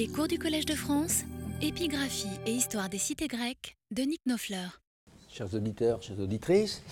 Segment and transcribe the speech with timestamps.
[0.00, 1.24] Les cours du Collège de France,
[1.60, 4.80] épigraphie et histoire des cités grecques de Nick Nofleur.
[5.28, 6.82] Chers auditeurs, chères auditrices,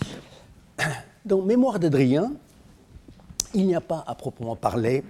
[1.25, 2.35] dans Mémoire d'Adrien,
[3.55, 5.05] il n'y a pas à proprement parler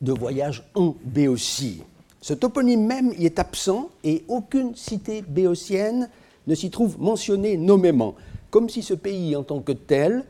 [0.00, 1.82] de voyage en Béotie.
[2.20, 6.08] Ce toponyme même y est absent et aucune cité béotienne
[6.46, 8.14] ne s'y trouve mentionnée nommément,
[8.50, 10.24] comme si ce pays en tant que tel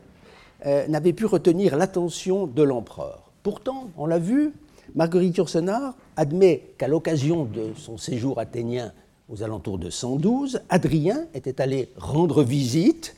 [0.64, 3.30] euh, n'avait pu retenir l'attention de l'empereur.
[3.42, 4.54] Pourtant, on l'a vu,
[4.94, 8.92] Marguerite Yourcenar admet qu'à l'occasion de son séjour athénien
[9.28, 13.14] aux alentours de 112, Adrien était allé rendre visite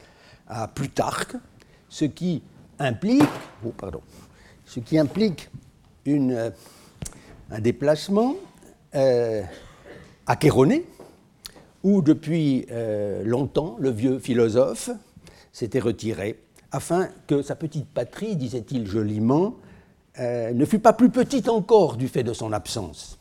[0.46, 1.36] à Plutarque,
[1.88, 2.42] ce qui
[2.78, 3.22] implique,
[3.64, 3.72] oh,
[4.66, 5.50] ce qui implique
[6.08, 6.50] euh,
[7.50, 8.34] un déplacement
[8.94, 9.42] euh,
[10.26, 10.84] à Chéronée,
[11.82, 14.90] où depuis euh, longtemps le vieux philosophe
[15.52, 16.38] s'était retiré,
[16.70, 19.56] afin que sa petite patrie, disait-il joliment,
[20.18, 23.18] ne fût pas plus petite encore du fait de son absence.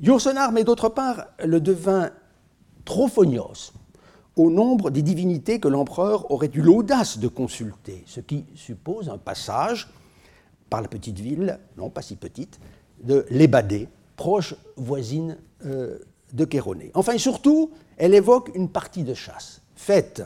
[0.00, 2.10] Yourcenar met d'autre part le devin
[2.84, 3.72] Trophonios
[4.38, 9.18] au nombre des divinités que l'empereur aurait eu l'audace de consulter, ce qui suppose un
[9.18, 9.88] passage
[10.70, 12.60] par la petite ville, non pas si petite,
[13.02, 15.98] de Lébadé, proche voisine euh,
[16.32, 16.90] de Chéronée.
[16.94, 20.22] Enfin et surtout, elle évoque une partie de chasse faite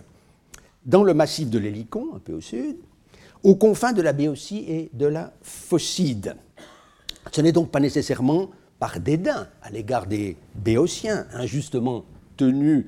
[0.84, 2.76] dans le massif de l'Hélicon, un peu au sud,
[3.42, 6.36] aux confins de la Béotie et de la Phocide.
[7.30, 12.04] Ce n'est donc pas nécessairement par dédain à l'égard des Béotiens, injustement
[12.36, 12.86] tenus,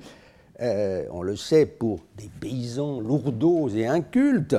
[0.60, 4.56] euh, on le sait, pour des paysans lourdeaux et incultes,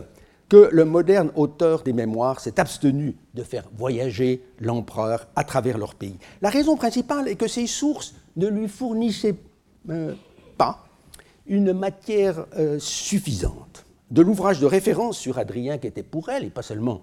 [0.47, 5.95] que le moderne auteur des mémoires s'est abstenu de faire voyager l'empereur à travers leur
[5.95, 6.17] pays.
[6.41, 9.35] La raison principale est que ces sources ne lui fournissaient
[9.89, 10.13] euh,
[10.57, 10.85] pas
[11.47, 13.74] une matière euh, suffisante.
[14.11, 17.01] De l'ouvrage de référence sur Adrien qui était pour elle, et pas seulement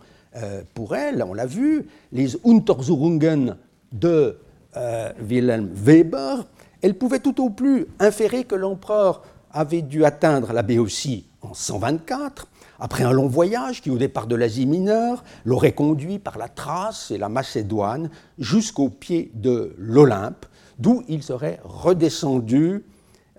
[0.73, 3.57] pour elle, on l'a vu, les Untersuchungen
[3.93, 4.39] de
[4.77, 6.47] euh, Wilhelm Weber,
[6.81, 12.49] elle pouvait tout au plus inférer que l'empereur avait dû atteindre la Béotie en 124,
[12.81, 17.11] après un long voyage qui, au départ de l'Asie mineure, l'aurait conduit par la Thrace
[17.11, 20.47] et la Macédoine jusqu'au pied de l'Olympe,
[20.79, 22.85] d'où il serait redescendu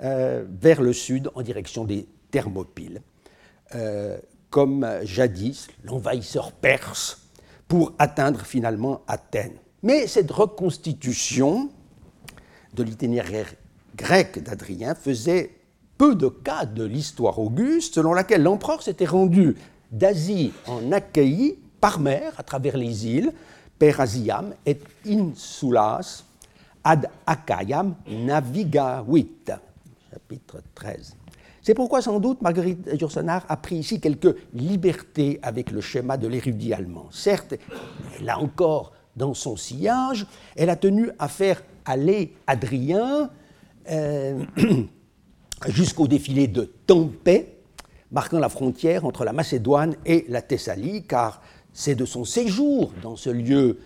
[0.03, 3.01] euh, vers le sud en direction des Thermopyles,
[3.75, 4.17] euh,
[4.49, 7.23] comme jadis l'envahisseur perse,
[7.67, 9.57] pour atteindre finalement Athènes.
[9.81, 11.69] Mais cette reconstitution
[12.73, 13.53] de l'itinéraire
[13.95, 15.55] grec d'Adrien faisait
[15.97, 19.55] peu de cas de l'histoire auguste selon laquelle l'empereur s'était rendu
[19.91, 23.31] d'Asie en Achaïe par mer à travers les îles
[23.77, 26.23] Perasiam et Insulas
[26.83, 29.51] ad Achaïam navigavit.
[30.11, 31.15] Chapitre 13.
[31.63, 36.27] C'est pourquoi sans doute Marguerite Yourcenar a pris ici quelques libertés avec le schéma de
[36.27, 37.07] l'érudit allemand.
[37.09, 37.55] Certes,
[38.21, 43.29] là encore, dans son sillage, elle a tenu à faire aller Adrien
[43.89, 44.43] euh,
[45.69, 47.59] jusqu'au défilé de Tempé,
[48.11, 51.41] marquant la frontière entre la Macédoine et la Thessalie, car
[51.71, 53.79] c'est de son séjour dans ce lieu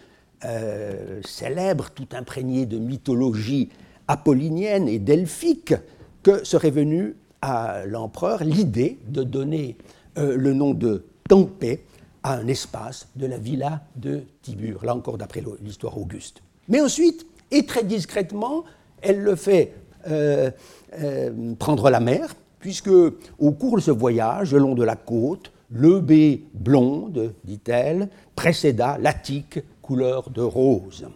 [0.45, 3.69] euh, célèbre, tout imprégné de mythologie
[4.07, 5.75] apollinienne et delphique,
[6.23, 9.77] que serait venue à l'empereur l'idée de donner
[10.17, 11.83] euh, le nom de Tempé
[12.23, 16.41] à un espace de la villa de Tibur, là encore d'après l'histoire auguste.
[16.67, 18.63] Mais ensuite, et très discrètement,
[19.01, 19.73] elle le fait
[20.09, 20.51] euh,
[20.99, 25.51] euh, prendre la mer, puisque au cours de ce voyage, le long de la côte,
[25.69, 31.07] le baie blonde, dit-elle, précéda l'Attique couleur de rose.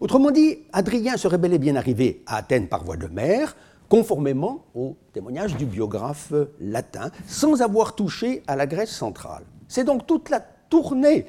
[0.00, 3.54] Autrement dit, Adrien serait bel et bien arrivé à Athènes par voie de mer,
[3.92, 9.42] conformément au témoignage du biographe latin, sans avoir touché à la Grèce centrale.
[9.68, 11.26] C'est donc toute la tournée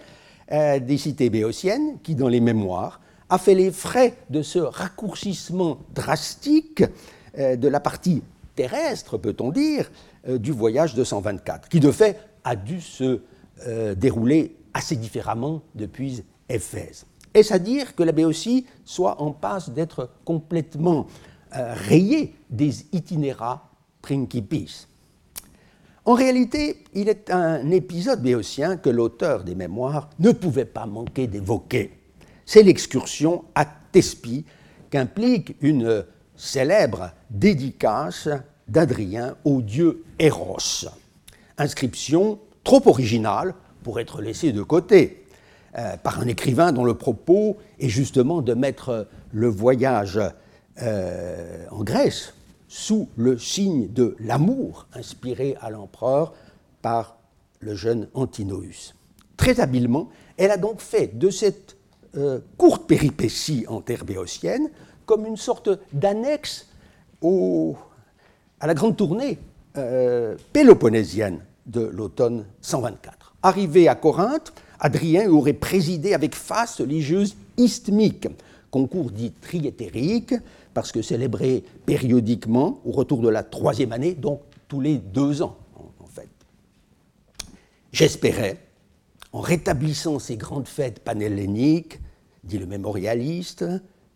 [0.49, 5.79] euh, des cités béotiennes qui, dans les mémoires, a fait les frais de ce raccourcissement
[5.93, 6.85] drastique
[7.37, 8.23] euh, de la partie
[8.55, 9.91] terrestre, peut-on dire,
[10.29, 13.19] euh, du voyage de 124, qui de fait a dû se
[13.95, 17.05] dérouler assez différemment depuis Éphèse.
[17.33, 21.07] Est-ce à dire que la Béotie soit en passe d'être complètement
[21.53, 23.69] rayée des itinéra
[24.01, 24.87] principis
[26.05, 31.27] en réalité, il est un épisode béotien que l'auteur des mémoires ne pouvait pas manquer
[31.27, 31.91] d'évoquer.
[32.45, 34.43] C'est l'excursion à Thespie
[34.89, 36.03] qu'implique une
[36.35, 38.27] célèbre dédicace
[38.67, 40.89] d'Adrien au dieu Eros.
[41.57, 45.25] Inscription trop originale pour être laissée de côté
[45.77, 50.19] euh, par un écrivain dont le propos est justement de mettre le voyage
[50.81, 52.33] euh, en Grèce
[52.67, 56.33] sous le signe de l'amour inspiré à l'empereur
[56.81, 57.17] par
[57.59, 58.95] le jeune Antinoüs.
[59.37, 61.77] Très habilement, elle a donc fait de cette
[62.17, 64.69] euh, courte péripétie en terre béotienne
[65.05, 66.67] comme une sorte d'annexe
[68.59, 69.39] à la grande tournée
[69.77, 73.35] euh, péloponnésienne de l'automne 124.
[73.41, 78.27] Arrivé à Corinthe, Adrien aurait présidé avec face religieuse isthmique,
[78.71, 80.33] concours dit triétérique,
[80.73, 85.57] parce que célébré périodiquement au retour de la troisième année, donc tous les deux ans
[85.99, 86.29] en fait.
[87.91, 88.57] J'espérais,
[89.31, 91.99] en rétablissant ces grandes fêtes panhelléniques,
[92.43, 93.65] dit le mémorialiste,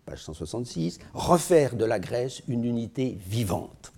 [0.06, 3.92] page 166, refaire de la Grèce une unité vivante.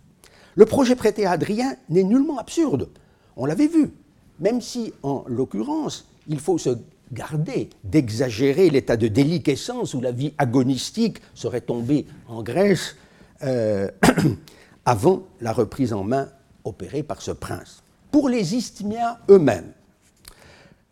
[0.56, 2.90] Le projet prêté à Adrien n'est nullement absurde,
[3.36, 3.94] on l'avait vu,
[4.40, 6.78] même si, en l'occurrence, il faut se
[7.12, 12.96] garder d'exagérer l'état de déliquescence où la vie agonistique serait tombée en Grèce
[13.44, 13.90] euh,
[14.86, 16.30] avant la reprise en main
[16.64, 17.84] opérée par ce prince.
[18.12, 19.72] Pour les Isthmiens eux-mêmes,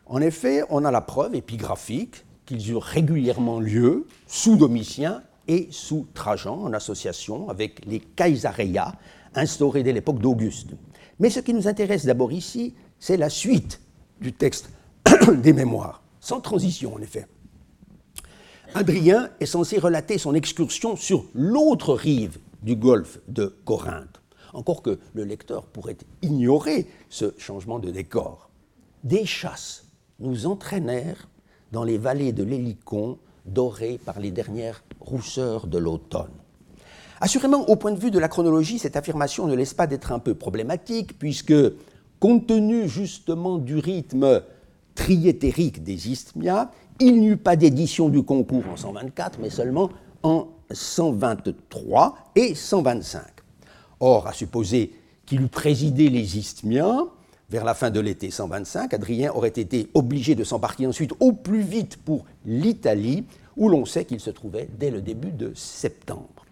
[0.06, 6.08] en effet, on a la preuve épigraphique qu'ils eurent régulièrement lieu sous Domitien et sous
[6.14, 8.94] Trajan, en association avec les Caesareia,
[9.36, 10.70] instaurés dès l'époque d'Auguste.
[11.20, 13.82] Mais ce qui nous intéresse d'abord ici, c'est la suite
[14.22, 14.70] du texte
[15.38, 17.26] des mémoires, sans transition en effet.
[18.74, 24.22] Adrien est censé relater son excursion sur l'autre rive du golfe de Corinthe,
[24.54, 28.50] encore que le lecteur pourrait ignorer ce changement de décor.
[29.06, 29.86] Des chasses
[30.20, 31.30] nous entraînèrent
[31.72, 36.36] dans les vallées de l'Hélicon, dorées par les dernières rousseurs de l'automne.
[37.22, 40.20] Assurément, au point de vue de la chronologie, cette affirmation ne laisse pas d'être un
[40.20, 41.56] peu problématique, puisque,
[42.20, 44.42] compte tenu justement du rythme
[44.98, 49.90] triétérique des isthmias, il n'y eut pas d'édition du concours en 124, mais seulement
[50.24, 53.22] en 123 et 125.
[54.00, 54.92] Or, à supposer
[55.26, 57.04] qu'il eût présidé les isthmias,
[57.50, 61.62] vers la fin de l'été 125, Adrien aurait été obligé de s'embarquer ensuite au plus
[61.62, 63.24] vite pour l'Italie,
[63.56, 66.46] où l'on sait qu'il se trouvait dès le début de septembre.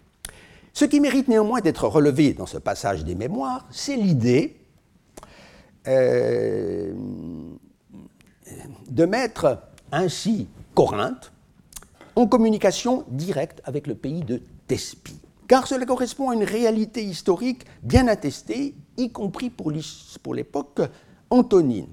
[0.72, 4.56] Ce qui mérite néanmoins d'être relevé dans ce passage des mémoires, c'est l'idée
[5.88, 6.92] euh,
[8.88, 9.62] de mettre
[9.92, 11.32] ainsi Corinthe
[12.14, 17.64] en communication directe avec le pays de Thespie car cela correspond à une réalité historique
[17.82, 20.80] bien attestée, y compris pour l'époque
[21.30, 21.88] antonine.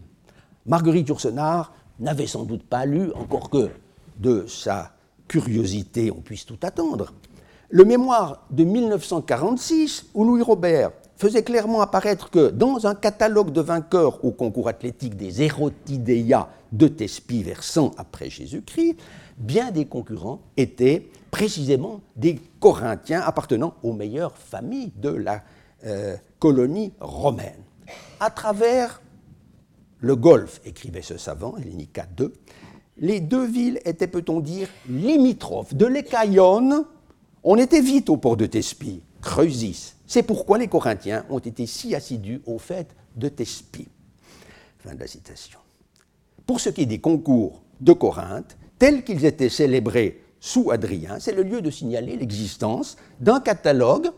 [0.66, 3.70] Marguerite Yourcenar n'avait sans doute pas lu, encore que
[4.18, 4.94] de sa
[5.28, 7.14] curiosité on puisse tout attendre,
[7.70, 10.92] le mémoire de 1946 où Louis Robert
[11.24, 16.90] faisait clairement apparaître que dans un catalogue de vainqueurs au concours athlétique des Hérotidéas de
[16.90, 18.98] Thespie vers 100 après Jésus-Christ,
[19.38, 25.44] bien des concurrents étaient précisément des Corinthiens appartenant aux meilleures familles de la
[25.86, 27.64] euh, colonie romaine.
[28.20, 29.02] À travers
[30.02, 32.32] le Golfe, écrivait ce savant, II,
[32.98, 35.74] les deux villes étaient, peut-on dire, limitrophes.
[35.74, 36.86] De l'Écaïon,
[37.46, 39.93] on était vite au port de Thespie, Creusis.
[40.06, 43.88] C'est pourquoi les Corinthiens ont été si assidus aux fêtes de Thespie.
[46.46, 51.32] Pour ce qui est des concours de Corinthe, tels qu'ils étaient célébrés sous Adrien, c'est
[51.32, 54.10] le lieu de signaler l'existence d'un catalogue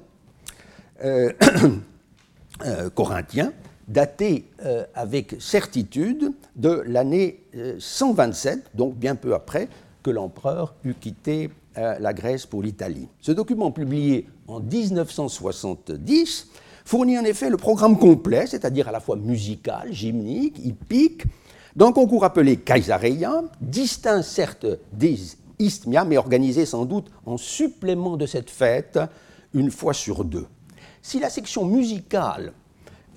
[1.04, 1.32] euh,
[2.66, 3.54] euh, corinthien
[3.88, 7.44] daté euh, avec certitude de l'année
[7.78, 9.70] 127, donc bien peu après
[10.02, 13.10] que l'empereur eut quitté la Grèce pour l'Italie.
[13.20, 16.48] Ce document publié en 1970
[16.86, 21.24] fournit en effet le programme complet, c'est-à-dire à la fois musical, gymnique, hippique,
[21.76, 25.18] d'un concours appelé Kaisareia, distinct certes des
[25.60, 29.00] isthmia, mais organisé sans doute en supplément de cette fête
[29.54, 30.48] une fois sur deux.
[31.02, 32.54] Si la section musicale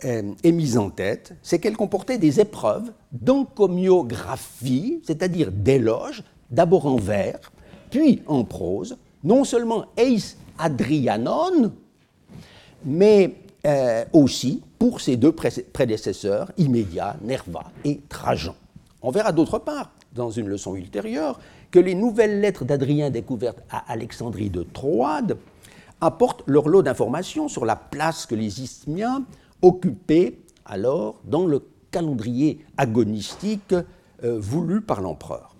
[0.04, 6.96] euh, est mise en tête, c'est qu'elle comportait des épreuves d'encomiographie, c'est-à-dire d'éloges, d'abord en
[6.96, 7.52] vers,
[7.90, 9.86] puis en prose, non seulement
[10.58, 11.72] Adrianon,
[12.84, 13.34] mais
[13.66, 18.54] euh, aussi pour ses deux prédécesseurs immédiats, Nerva et Trajan.
[19.02, 23.90] On verra d'autre part, dans une leçon ultérieure, que les nouvelles lettres d'Adrien découvertes à
[23.90, 25.36] Alexandrie de Troade
[26.00, 29.24] apportent leur lot d'informations sur la place que les Isthmiens
[29.62, 33.74] occupaient alors dans le calendrier agonistique
[34.24, 35.54] euh, voulu par l'empereur.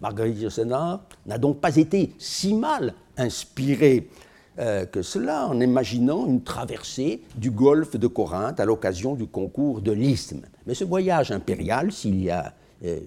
[0.00, 4.08] Marguerite Yourcenar n'a donc pas été si mal inspirée
[4.58, 9.80] euh, que cela en imaginant une traversée du golfe de Corinthe à l'occasion du concours
[9.80, 10.42] de l'Isthme.
[10.66, 12.52] Mais ce voyage impérial, s'il a
[12.84, 12.98] euh,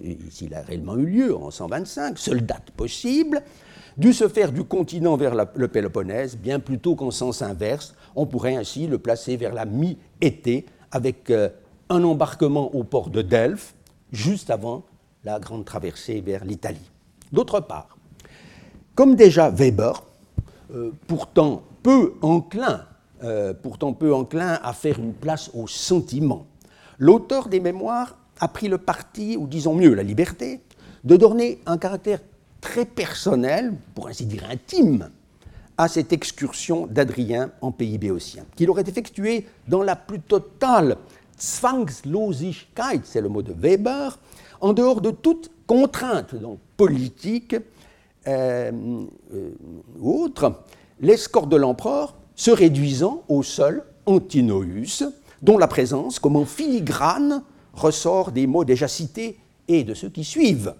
[0.54, 3.42] a réellement eu lieu en 125, seule date possible,
[3.96, 7.94] dut se faire du continent vers le Péloponnèse, bien plutôt qu'en sens inverse.
[8.14, 11.48] On pourrait ainsi le placer vers la mi-été, avec euh,
[11.90, 13.74] un embarquement au port de Delphes,
[14.12, 14.84] juste avant
[15.24, 16.90] la grande traversée vers l'Italie.
[17.32, 17.96] D'autre part,
[18.94, 20.02] Comme déjà Weber,
[20.74, 22.84] euh, pourtant peu enclin,
[23.22, 26.46] euh, pourtant peu enclin à faire une place au sentiment,
[26.98, 30.60] l'auteur des mémoires a pris le parti, ou disons mieux la liberté,
[31.04, 32.20] de donner un caractère
[32.60, 35.10] très personnel, pour ainsi dire intime,
[35.78, 40.96] à cette excursion d'Adrien en pays béotien, qu'il aurait effectuée dans la plus totale
[41.40, 44.18] Zwangslosigkeit, c'est le mot de Weber,
[44.60, 47.56] en dehors de toute contrainte donc, politique
[48.26, 50.62] ou autre,
[51.00, 55.04] l'escorte de l'empereur se réduisant au seul Antinoüs,
[55.42, 57.42] dont la présence, comme en filigrane,
[57.72, 60.74] ressort des mots déjà cités et de ceux qui suivent.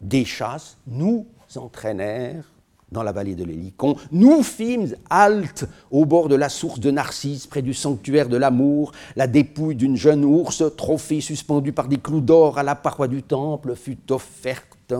[0.00, 2.50] Des chasses nous entraînèrent
[2.92, 3.96] dans la vallée de l'Hélicon.
[4.12, 8.92] Nous fîmes halte au bord de la source de Narcisse, près du sanctuaire de l'amour.
[9.16, 13.22] La dépouille d'une jeune ours, trophée suspendu par des clous d'or à la paroi du
[13.22, 14.94] temple, fut offerte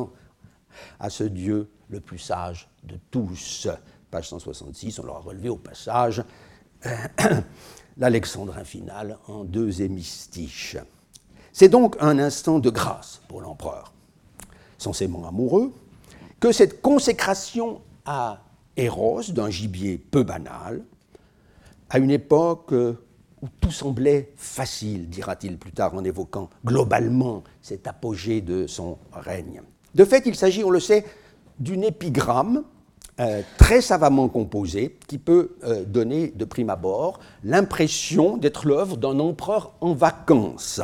[0.98, 3.68] à ce Dieu le plus sage de tous.
[4.10, 6.22] Page 166, on l'aura relevé au passage
[7.96, 10.76] l'Alexandrin final en deux hémistiches.
[11.52, 13.92] C'est donc un instant de grâce pour l'empereur,
[14.78, 15.72] censément amoureux,
[16.40, 18.40] que cette consécration à
[18.76, 20.82] Eros d'un gibier peu banal,
[21.90, 28.40] à une époque où tout semblait facile, dira-t-il plus tard en évoquant globalement cet apogée
[28.40, 29.62] de son règne.
[29.94, 31.04] De fait, il s'agit, on le sait,
[31.58, 32.64] d'une épigramme
[33.20, 39.20] euh, très savamment composée qui peut euh, donner de prime abord l'impression d'être l'œuvre d'un
[39.20, 40.80] empereur en vacances.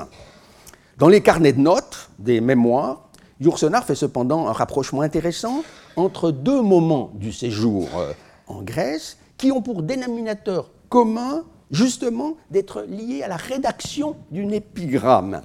[0.98, 3.08] Dans les carnets de notes des mémoires,
[3.40, 5.64] Yourcenar fait cependant un rapprochement intéressant
[5.96, 8.12] entre deux moments du séjour euh,
[8.46, 15.42] en Grèce qui ont pour dénominateur commun justement d'être liés à la rédaction d'une épigramme.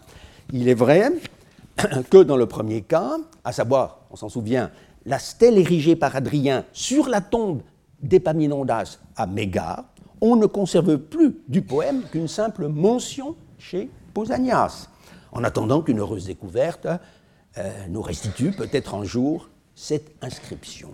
[0.51, 1.12] Il est vrai
[2.10, 4.72] que dans le premier cas, à savoir, on s'en souvient,
[5.05, 7.62] la stèle érigée par Adrien sur la tombe
[8.01, 9.85] d'Épaminondas à Mégare,
[10.21, 14.89] on ne conserve plus du poème qu'une simple mention chez Pausanias,
[15.31, 16.88] en attendant qu'une heureuse découverte
[17.57, 20.91] euh, nous restitue peut-être un jour cette inscription.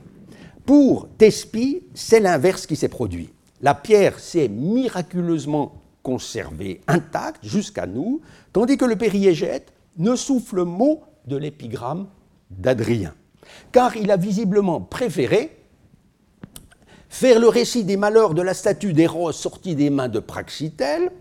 [0.66, 3.30] Pour Thespie, c'est l'inverse qui s'est produit.
[3.62, 8.22] La pierre s'est miraculeusement conservée intacte jusqu'à nous,
[8.54, 12.08] tandis que le périégète ne souffle mot de l'épigramme
[12.50, 13.14] d'Adrien.
[13.72, 15.58] Car il a visiblement préféré
[17.10, 21.12] faire le récit des malheurs de la statue d'Héros sortie des mains de Praxitèle,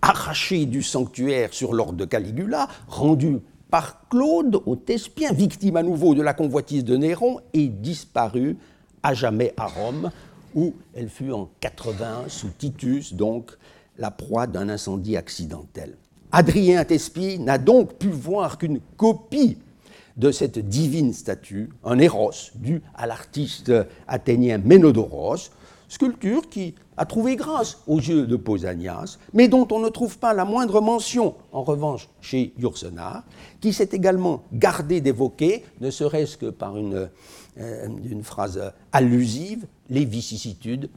[0.00, 3.38] arrachée du sanctuaire sur l'ordre de Caligula, rendue
[3.70, 8.56] par Claude au Thespien, victime à nouveau de la convoitise de Néron, et disparue
[9.02, 10.10] à jamais à Rome,
[10.54, 13.50] où elle fut en 80 sous Titus, donc
[13.98, 15.96] la proie d'un incendie accidentel.
[16.32, 19.58] Adrien Thespie n'a donc pu voir qu'une copie
[20.16, 23.72] de cette divine statue, un Héros dû à l'artiste
[24.08, 25.50] athénien Ménodoros,
[25.88, 30.32] sculpture qui a trouvé grâce aux yeux de Pausanias, mais dont on ne trouve pas
[30.32, 33.24] la moindre mention, en revanche, chez Yourcenar,
[33.60, 37.08] qui s'est également gardé d'évoquer, ne serait-ce que par une,
[37.58, 40.88] euh, une, phrase allusive, les vicissitudes,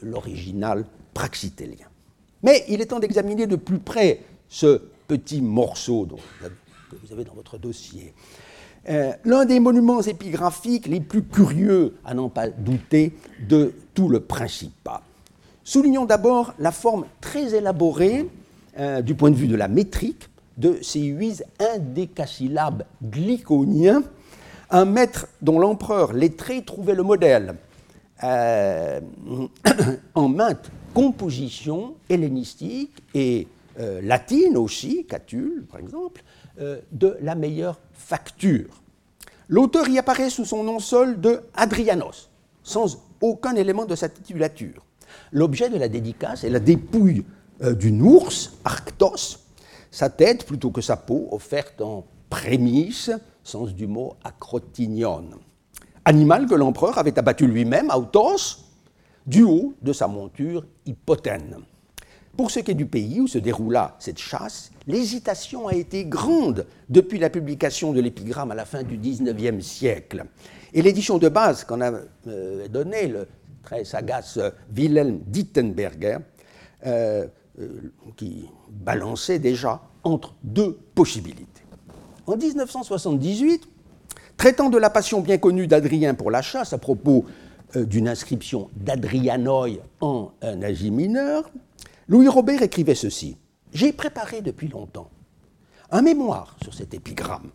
[0.00, 1.86] l'original praxitélien.
[2.42, 6.06] Mais il est temps d'examiner de plus près ce petit morceau
[6.90, 8.14] que vous avez dans votre dossier.
[8.90, 13.14] Euh, l'un des monuments épigraphiques les plus curieux, à n'en pas douter,
[13.48, 15.02] de tout le Principat.
[15.62, 18.28] Soulignons d'abord la forme très élaborée,
[18.78, 24.02] euh, du point de vue de la métrique, de ces huit indécasyllabes glyconiens,
[24.70, 27.54] un maître dont l'empereur lettré trouvait le modèle
[28.22, 29.00] euh,
[30.14, 33.48] en maintes compositions hellénistiques et
[34.02, 36.22] latines aussi, Catulle par exemple,
[36.58, 38.82] de la meilleure facture.
[39.48, 42.30] L'auteur y apparaît sous son nom seul de Adrianos,
[42.62, 44.84] sans aucun élément de sa titulature.
[45.32, 47.24] L'objet de la dédicace est la dépouille
[47.62, 49.38] euh, d'une ours, Arctos,
[49.90, 53.10] sa tête plutôt que sa peau, offerte en prémisse,
[53.42, 55.24] sens du mot acrotinion.
[56.04, 58.58] Animal que l'empereur avait abattu lui-même, Autos,
[59.26, 61.58] du haut de sa monture hypotène.
[62.36, 66.66] Pour ce qui est du pays où se déroula cette chasse, l'hésitation a été grande
[66.88, 70.24] depuis la publication de l'épigramme à la fin du XIXe siècle.
[70.72, 71.92] Et l'édition de base qu'en a
[72.26, 73.28] euh, donnée le
[73.62, 74.40] très sagace
[74.76, 76.18] Wilhelm Dittenberger,
[76.86, 77.26] euh,
[77.60, 77.68] euh,
[78.16, 81.46] qui balançait déjà entre deux possibilités.
[82.26, 83.68] En 1978,
[84.36, 87.24] traitant de la passion bien connue d'Adrien pour la chasse à propos
[87.76, 91.50] d'une inscription d'Adrianoi en Asie mineure,
[92.08, 93.36] Louis Robert écrivait ceci
[93.72, 95.10] J'ai préparé depuis longtemps
[95.90, 97.50] un mémoire sur cet épigramme,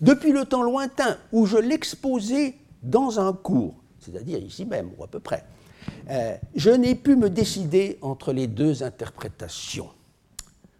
[0.00, 5.06] depuis le temps lointain où je l'exposais dans un cours c'est-à-dire ici même, ou à
[5.06, 5.44] peu près.
[6.10, 9.88] Euh, je n'ai pu me décider entre les deux interprétations.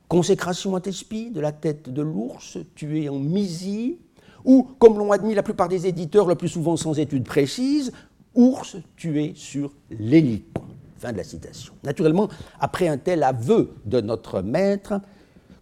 [0.09, 3.99] Consécration à Thespie de la tête de l'ours tué en Mysie,
[4.45, 7.93] ou, comme l'ont admis la plupart des éditeurs, le plus souvent sans études précises,
[8.35, 10.63] ours tué sur l'hélicon.
[10.99, 11.75] Fin de la citation.
[11.85, 12.28] Naturellement,
[12.61, 15.00] après un tel aveu de notre maître,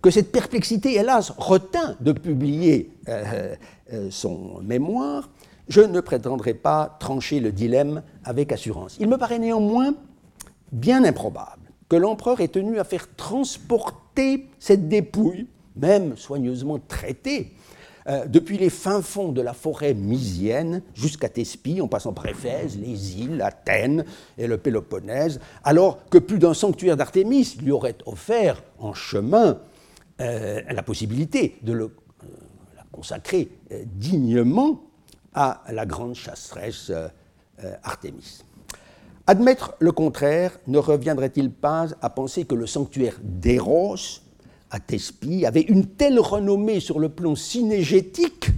[0.00, 3.55] que cette perplexité, hélas, retint de publier euh,
[3.93, 5.28] euh, son mémoire,
[5.69, 8.97] je ne prétendrai pas trancher le dilemme avec assurance.
[9.00, 9.95] Il me paraît néanmoins
[10.73, 17.52] bien improbable que l'empereur ait tenu à faire transporter cette dépouille, même soigneusement traitée,
[18.09, 22.79] euh, depuis les fins fonds de la forêt mysienne jusqu'à Thespie, en passant par Éphèse,
[22.79, 24.05] les îles, Athènes
[24.39, 29.59] et le Péloponnèse, alors que plus d'un sanctuaire d'Artémis lui aurait offert en chemin
[30.21, 32.27] euh, la possibilité de le, euh,
[32.77, 33.49] la consacrer
[33.87, 34.83] dignement
[35.35, 36.91] à la grande chasseresse
[37.83, 38.43] Artémis.
[39.27, 43.97] Admettre le contraire ne reviendrait-il pas à penser que le sanctuaire d'Eros
[44.71, 44.79] à
[45.47, 48.51] avait une telle renommée sur le plan synégétique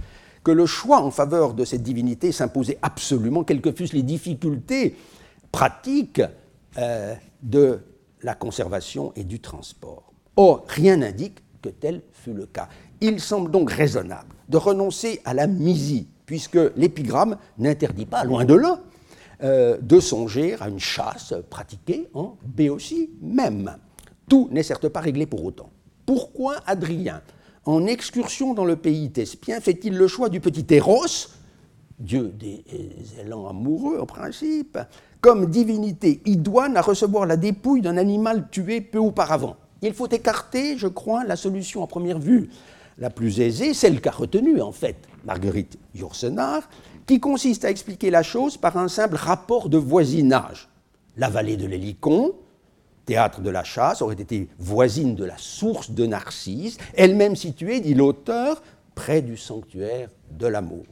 [0.43, 4.95] que le choix en faveur de cette divinité s'imposait absolument, quelles que fussent les difficultés
[5.51, 6.21] pratiques
[6.77, 7.13] euh,
[7.43, 7.79] de
[8.21, 10.11] la conservation et du transport.
[10.35, 12.69] Or, rien n'indique que tel fut le cas.
[13.01, 18.55] Il semble donc raisonnable de renoncer à la misie, puisque l'épigramme n'interdit pas, loin de
[18.55, 18.79] là,
[19.43, 23.75] euh, de songer à une chasse pratiquée en Béotie même.
[24.27, 25.69] Tout n'est certes pas réglé pour autant.
[26.09, 27.21] Pourquoi Adrien,
[27.65, 31.05] en excursion dans le pays thespien, fait-il le choix du petit Eros,
[31.99, 32.63] dieu des
[33.21, 34.79] élans amoureux en principe,
[35.21, 39.55] comme divinité idoine à recevoir la dépouille d'un animal tué peu auparavant?
[39.83, 42.49] Il faut écarter, je crois, la solution à première vue
[42.97, 46.67] la plus aisée, celle qu'a retenue en fait Marguerite Yourcenar,
[47.05, 50.69] qui consiste à expliquer la chose par un simple rapport de voisinage.
[51.17, 52.33] La vallée de l'Hélicon,
[53.09, 57.95] théâtre de la chasse, aurait été voisine de la source de Narcisse, elle-même située, dit
[57.95, 58.61] l'auteur,
[58.93, 60.85] près du sanctuaire de l'amour.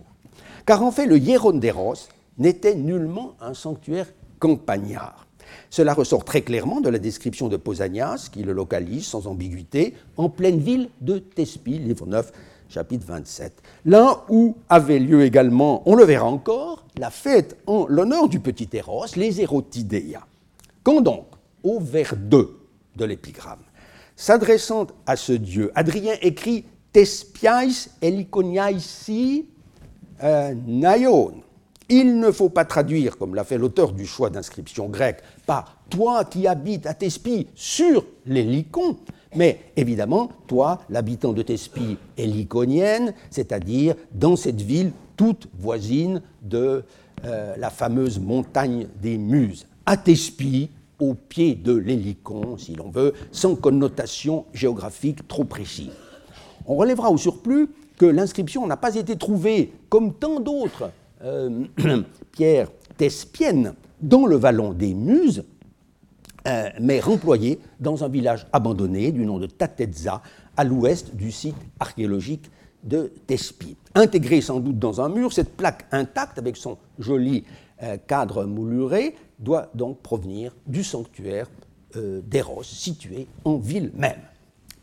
[0.66, 2.08] Car en fait, le Hieron d'Eros
[2.40, 4.08] n'était nullement un sanctuaire
[4.40, 5.28] campagnard.
[5.70, 10.30] Cela ressort très clairement de la description de Pausanias, qui le localise sans ambiguïté en
[10.30, 12.32] pleine ville de Thespie, livre 9,
[12.68, 13.62] chapitre 27.
[13.86, 18.70] Là où avait lieu également, on le verra encore, la fête en l'honneur du petit
[18.74, 20.26] Eros, les Erotidea.
[20.84, 21.28] Quand donc
[21.64, 22.58] au vers 2
[22.96, 23.60] de l'épigramme.
[24.16, 29.46] S'adressant à ce dieu, Adrien écrit Tespiais eliconiaisi
[30.24, 31.34] euh, naion.
[31.90, 36.26] Il ne faut pas traduire, comme l'a fait l'auteur du choix d'inscription grecque, par toi
[36.26, 38.98] qui habites à Thespie sur l'hélicon,
[39.36, 46.84] mais évidemment, toi, l'habitant de Thespie héliconienne, c'est-à-dire dans cette ville toute voisine de
[47.26, 49.68] euh, la fameuse montagne des Muses.
[49.86, 49.96] À
[51.00, 55.92] au pied de l'hélicon, si l'on veut, sans connotation géographique trop précise.
[56.66, 60.92] On relèvera au surplus que l'inscription n'a pas été trouvée, comme tant d'autres
[61.24, 61.66] euh,
[62.32, 65.44] pierres thespiennes, dans le vallon des Muses,
[66.48, 70.22] euh, mais remployée dans un village abandonné du nom de Tatezza,
[70.56, 72.50] à l'ouest du site archéologique
[72.84, 73.76] de Thespie.
[73.96, 77.44] Intégrée sans doute dans un mur, cette plaque intacte, avec son joli
[78.08, 81.48] cadre mouluré, doit donc provenir du sanctuaire
[81.96, 84.22] euh, d'Eros, situé en ville même.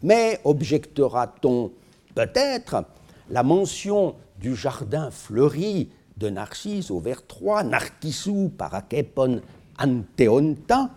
[0.02, 1.72] Mais, objectera-t-on
[2.14, 2.85] peut-être,
[3.30, 9.40] la mention du jardin fleuri de Narcisse au vers 3, Narcissou parakepon
[9.78, 10.90] anteonta,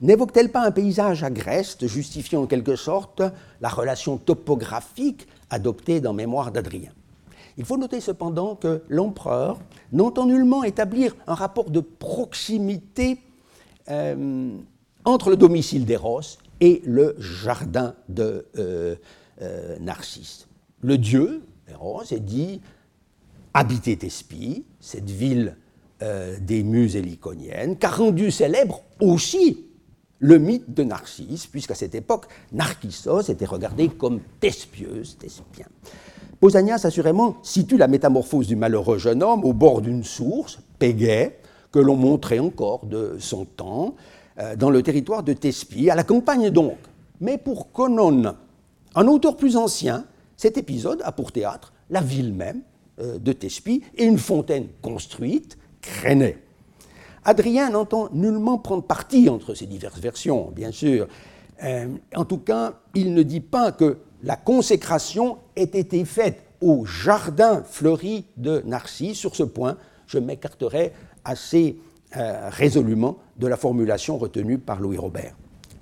[0.00, 3.22] n'évoque-t-elle pas un paysage agreste justifiant en quelque sorte
[3.60, 6.90] la relation topographique adoptée dans Mémoire d'Adrien?
[7.56, 9.60] Il faut noter cependant que l'empereur
[9.92, 13.18] n'entend nullement établir un rapport de proximité
[13.90, 14.56] euh,
[15.04, 18.94] entre le domicile d'Eros et le jardin de euh,
[19.40, 20.46] euh, Narcisse.
[20.80, 22.60] Le dieu, Eros, est dit
[23.54, 25.56] habiter Thespie, cette ville
[26.40, 29.66] des muses héliconiennes, qu'a rendu célèbre aussi
[30.18, 35.66] le mythe de Narcisse, puisqu'à cette époque, Narcissos était regardé comme thespieuse, thespien.
[36.42, 41.38] Pausanias, assurément, situe la métamorphose du malheureux jeune homme au bord d'une source, Péguet,
[41.70, 43.94] que l'on montrait encore de son temps,
[44.40, 46.78] euh, dans le territoire de Thespie, à la campagne donc.
[47.20, 48.34] Mais pour Conon,
[48.96, 50.04] un auteur plus ancien,
[50.36, 52.62] cet épisode a pour théâtre la ville même
[53.00, 56.38] euh, de Thespie et une fontaine construite, Crénay.
[57.24, 61.06] Adrien n'entend nullement prendre parti entre ces diverses versions, bien sûr.
[61.62, 66.84] Euh, en tout cas, il ne dit pas que la consécration ait été faite au
[66.84, 69.18] jardin fleuri de Narcisse.
[69.18, 70.92] Sur ce point, je m'écarterai
[71.24, 71.76] assez
[72.16, 75.34] euh, résolument de la formulation retenue par Louis Robert.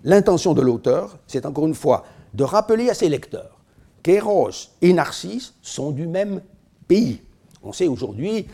[0.04, 3.58] L'intention de l'auteur, c'est encore une fois de rappeler à ses lecteurs
[4.02, 4.50] qu'Eros
[4.80, 6.40] et Narcisse sont du même
[6.88, 7.20] pays.
[7.62, 8.46] On sait aujourd'hui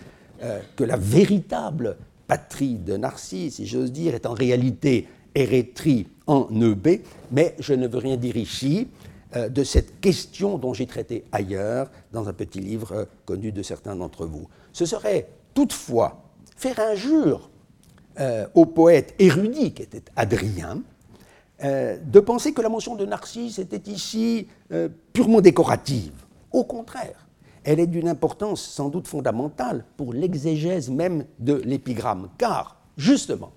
[0.43, 1.97] euh, que la véritable
[2.27, 7.87] patrie de Narcisse, si j'ose dire, est en réalité Érétrie en Eubée, mais je ne
[7.87, 8.89] veux rien dire ici
[9.37, 13.95] euh, de cette question dont j'ai traité ailleurs dans un petit livre connu de certains
[13.95, 14.49] d'entre vous.
[14.73, 16.25] Ce serait toutefois
[16.57, 17.51] faire injure
[18.19, 20.81] euh, au poète érudit qui était Adrien,
[21.65, 26.13] euh, de penser que la mention de Narcisse était ici euh, purement décorative.
[26.51, 27.27] Au contraire,
[27.63, 33.53] elle est d'une importance sans doute fondamentale pour l'exégèse même de l'épigramme, car justement,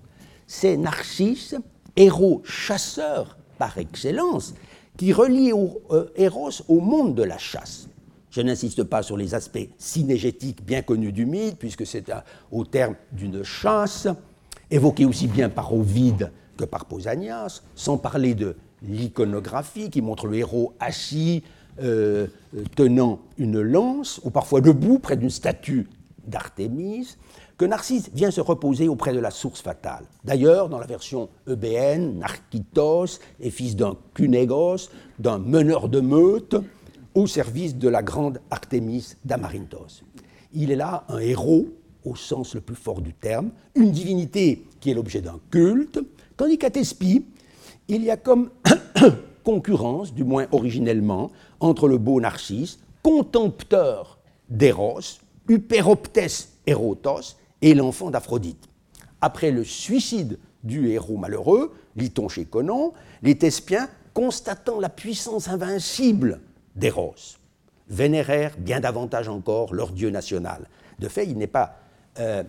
[0.46, 1.54] c'est Narcisse,
[1.96, 4.54] héros chasseur par excellence,
[5.00, 5.80] qui relie au,
[6.14, 7.88] Héros au monde de la chasse.
[8.30, 12.12] Je n'insiste pas sur les aspects synégétiques bien connus du mythe, puisque c'est
[12.52, 14.08] au terme d'une chasse,
[14.70, 20.36] évoqué aussi bien par Ovide que par Pausanias, sans parler de l'iconographie qui montre le
[20.36, 21.44] héros assis,
[21.82, 22.26] euh,
[22.76, 25.88] tenant une lance, ou parfois debout près d'une statue
[26.26, 27.16] d'Artémis,
[27.60, 30.06] que Narcisse vient se reposer auprès de la source fatale.
[30.24, 36.56] D'ailleurs, dans la version eubéenne, Narkitos est fils d'un cunégos, d'un meneur de meute,
[37.14, 40.04] au service de la grande Artémis d'Amarinthos.
[40.54, 41.66] Il est là un héros
[42.06, 46.00] au sens le plus fort du terme, une divinité qui est l'objet d'un culte,
[46.38, 47.26] tandis qu'à Thespie,
[47.88, 48.48] il y a comme
[49.44, 54.18] concurrence, du moins originellement, entre le beau Narcisse, contempteur
[54.48, 55.20] d'Eros,
[55.50, 58.68] Upéroptes Erotos, et l'enfant d'Aphrodite.
[59.20, 62.92] Après le suicide du héros malheureux, lit-on chez Conon,
[63.22, 66.40] les Thespiens, constatant la puissance invincible
[66.76, 67.14] d'Eros,
[67.88, 70.66] vénérèrent bien davantage encore leur dieu national.
[70.98, 71.76] De fait, il n'est pas
[72.18, 72.42] euh,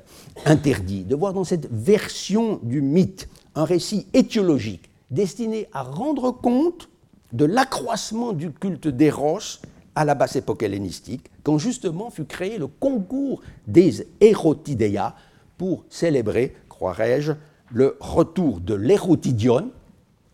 [0.46, 6.90] interdit, de voir dans cette version du mythe un récit étiologique destiné à rendre compte
[7.34, 9.60] de l'accroissement du culte d'Eros
[10.02, 15.14] à la basse époque hellénistique, quand justement fut créé le concours des Hérotidéas
[15.60, 17.34] pour célébrer, croirais-je,
[17.72, 19.72] le retour de l'Hérotidion,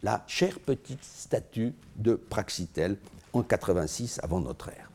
[0.04, 2.96] la chère petite statue de Praxitèle
[3.34, 4.90] en 86 avant notre ère.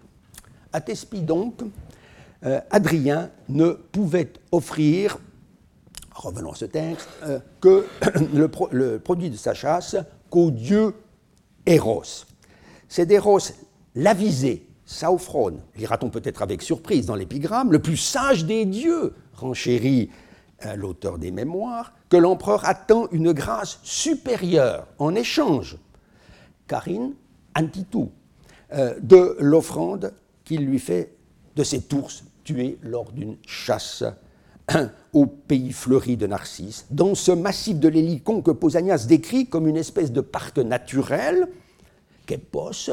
[0.73, 1.61] À Thespie donc,
[2.47, 5.19] euh, Adrien ne pouvait offrir,
[6.15, 7.87] revenons à ce texte, euh, que
[8.35, 9.97] le, produit de sa chasse
[10.31, 10.95] qu'au dieu
[11.67, 12.25] Eros.
[12.89, 13.39] C'est d'Eros
[13.95, 20.11] l'avisé, Sauphrone, lira-t-on peut-être avec surprise dans l'épigramme, le plus sage des dieux, renchérit
[20.67, 25.79] euh, l'auteur des mémoires, que l'empereur attend une grâce supérieure en échange,
[26.67, 27.15] Karine
[27.57, 28.11] Antitou,
[29.03, 31.15] de l'offrande qu'il lui fait
[31.57, 34.05] de cette ours tué lors d'une chasse
[35.13, 39.77] au pays fleuri de Narcisse, dans ce massif de l'Hélicon que Pausanias décrit comme une
[39.77, 41.49] espèce de parc naturel,
[42.27, 42.91] qu'épos,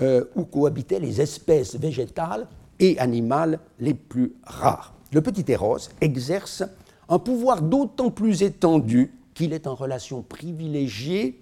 [0.00, 2.46] euh, où cohabitaient les espèces végétales
[2.78, 4.94] et animales les plus rares.
[5.12, 6.62] Le petit Héros exerce
[7.08, 11.40] un pouvoir d'autant plus étendu qu'il est en relation privilégiée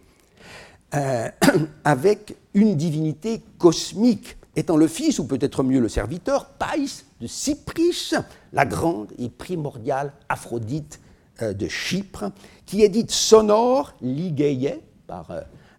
[0.94, 1.28] euh,
[1.84, 8.12] avec une divinité cosmique étant le fils, ou peut-être mieux le serviteur, Païs de Cypris,
[8.54, 11.00] la grande et primordiale Aphrodite
[11.42, 12.32] euh, de Chypre,
[12.64, 15.30] qui est dite sonore, ligéiée par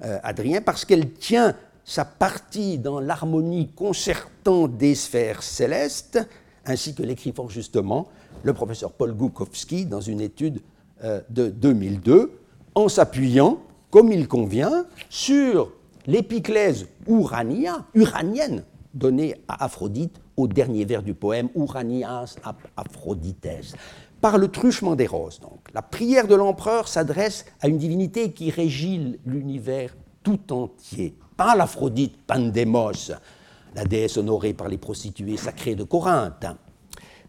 [0.01, 1.55] Adrien, parce qu'elle tient
[1.89, 6.19] sa partie dans l'harmonie concertante des sphères célestes,
[6.63, 8.10] ainsi que l'écrit justement
[8.43, 10.62] le professeur Paul Goukowski dans une étude
[11.04, 12.39] de 2002,
[12.75, 13.58] en s'appuyant,
[13.89, 15.71] comme il convient, sur
[16.06, 22.36] l'épiclèse urania, uranienne donnée à Aphrodite au dernier vers du poème Uranias
[22.78, 23.75] Aphrodites,
[24.21, 25.39] par le truchement des roses.
[25.39, 25.60] Donc.
[25.73, 32.17] La prière de l'empereur s'adresse à une divinité qui régit l'univers tout entier, pas l'Aphrodite
[32.28, 33.13] Pandémos,
[33.73, 36.47] la déesse honorée par les prostituées sacrées de Corinthe.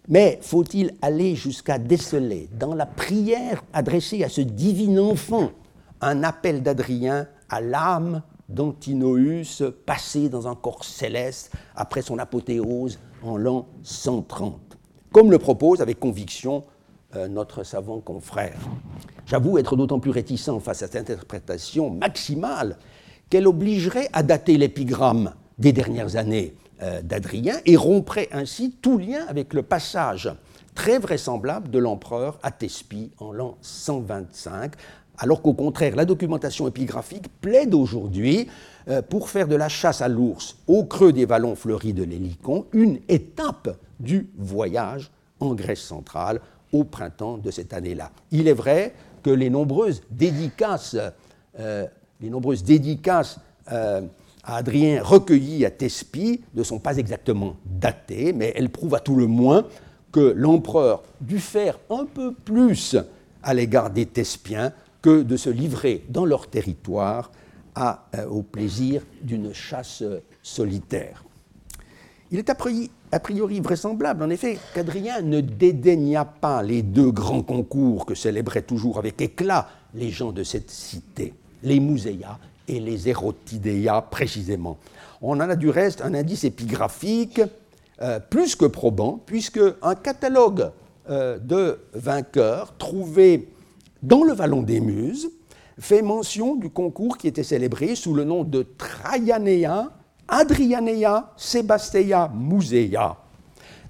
[0.09, 5.53] Mais faut-il aller jusqu'à déceler dans la prière adressée à ce divin enfant
[6.01, 13.37] un appel d'Adrien à l'âme d'Antinoüs passé dans un corps céleste après son apothéose en
[13.37, 14.77] l'an 130,
[15.13, 16.65] comme le propose avec conviction
[17.15, 18.59] euh, notre savant confrère.
[19.27, 22.77] J'avoue être d'autant plus réticent face à cette interprétation maximale
[23.31, 29.25] qu'elle obligerait à dater l'épigramme des dernières années euh, d'Adrien et romprait ainsi tout lien
[29.29, 30.31] avec le passage
[30.75, 34.73] très vraisemblable de l'empereur à Thespie en l'an 125,
[35.19, 38.49] alors qu'au contraire, la documentation épigraphique plaide aujourd'hui
[38.89, 42.67] euh, pour faire de la chasse à l'ours au creux des vallons fleuris de l'Hélicon
[42.73, 46.41] une étape du voyage en Grèce centrale
[46.73, 48.11] au printemps de cette année-là.
[48.31, 50.97] Il est vrai que les nombreuses dédicaces,
[51.59, 51.87] euh,
[52.21, 53.39] les nombreuses dédicaces
[53.73, 54.03] euh,
[54.45, 59.17] à Adrien recueillies à Thespie ne sont pas exactement datées, mais elles prouvent à tout
[59.17, 59.67] le moins
[60.13, 62.97] que l'empereur dut faire un peu plus
[63.43, 67.31] à l'égard des Thespiens que de se livrer dans leur territoire
[67.79, 70.03] euh, au plaisir d'une chasse
[70.43, 71.25] solitaire.
[72.31, 78.07] Il est a priori vraisemblable, en effet, qu'Adrien ne dédaigna pas les deux grands concours
[78.07, 84.03] que célébraient toujours avec éclat les gens de cette cité, les Muséa et les Erotidea
[84.03, 84.79] précisément.
[85.23, 87.41] On en a du reste un indice épigraphique
[88.03, 90.71] euh, plus que probant, puisque un catalogue
[91.09, 93.49] euh, de vainqueurs trouvé
[94.03, 95.31] dans le Vallon des Muses
[95.79, 99.91] fait mention du concours qui était célébré sous le nom de Traianea
[100.31, 103.17] Adrianea, Sebastea, Musea.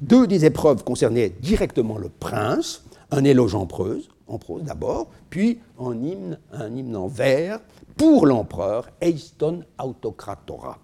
[0.00, 5.60] Deux des épreuves concernaient directement le prince, un éloge en prose, en prose d'abord, puis
[5.78, 6.38] un hymne,
[6.96, 7.60] en vers
[7.96, 10.78] pour l'empereur Eiston Autocratora.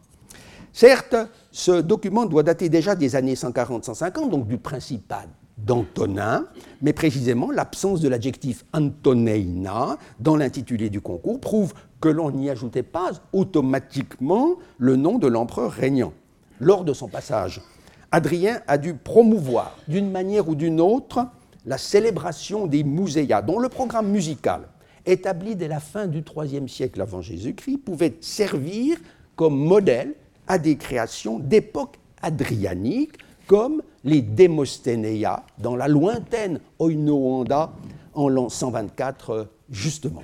[0.72, 1.16] Certes,
[1.52, 6.44] ce document doit dater déjà des années 140-150, donc du principal d'Antonin,
[6.82, 12.82] mais précisément l'absence de l'adjectif Antoneina dans l'intitulé du concours prouve que l'on n'y ajoutait
[12.82, 16.12] pas automatiquement le nom de l'empereur régnant.
[16.60, 17.62] Lors de son passage,
[18.10, 21.26] Adrien a dû promouvoir d'une manière ou d'une autre
[21.66, 24.68] la célébration des muséas, dont le programme musical,
[25.04, 28.96] établi dès la fin du IIIe siècle avant Jésus-Christ, pouvait servir
[29.34, 30.14] comme modèle
[30.46, 33.12] à des créations d'époque adrianique,
[33.46, 37.72] comme les Démosthenéa dans la lointaine Oinoanda
[38.14, 40.22] en l'an 124 justement.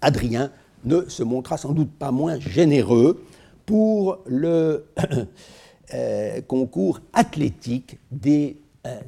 [0.00, 0.50] Adrien
[0.84, 3.24] ne se montra sans doute pas moins généreux
[3.66, 4.86] pour le
[5.94, 9.00] euh, concours athlétique des euh,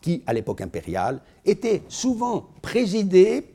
[0.00, 3.46] qui, à l'époque impériale, était souvent présidé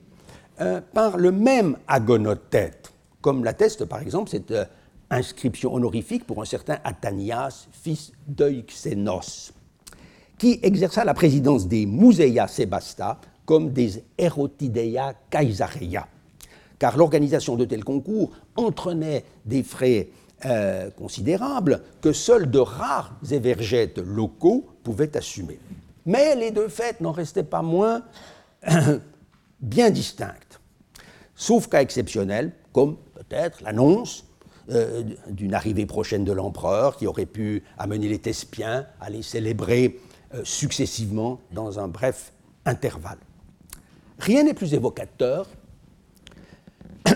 [0.62, 4.66] euh, par le même agonothète, comme l'atteste par exemple cette euh,
[5.10, 9.54] inscription honorifique pour un certain Athanias, fils d'Euxénos,
[10.38, 16.08] qui exerça la présidence des Museia Sebasta comme des Erotideia Caesareia,
[16.80, 20.10] car l'organisation de tels concours entraînait des frais
[20.46, 25.60] euh, considérables que seuls de rares évergètes locaux pouvaient assumer.
[26.06, 28.04] Mais les deux fêtes n'en restaient pas moins
[29.60, 30.60] bien distinctes,
[31.36, 34.26] sauf cas exceptionnels, comme peut-être l'annonce
[34.70, 40.00] euh, d'une arrivée prochaine de l'empereur qui aurait pu amener les Thespiens à les célébrer
[40.34, 42.34] euh, successivement dans un bref
[42.66, 43.18] intervalle.
[44.20, 45.48] Rien n'est plus évocateur,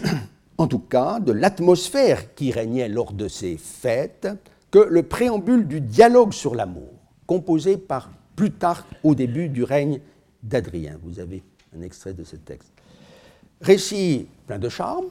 [0.62, 4.28] en tout cas, de l'atmosphère qui régnait lors de ces fêtes
[4.70, 6.94] que le préambule du dialogue sur l'amour,
[7.26, 10.00] composé par Plutarque au début du règne
[10.44, 10.98] d'Adrien.
[11.04, 11.44] Vous avez
[11.76, 12.72] un extrait de ce texte.
[13.60, 15.06] Récit plein de charme,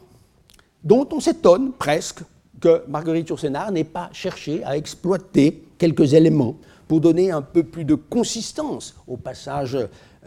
[0.84, 2.20] dont on s'étonne presque
[2.60, 7.84] que Marguerite Yourcenar n'ait pas cherché à exploiter quelques éléments pour donner un peu plus
[7.84, 9.76] de consistance au passage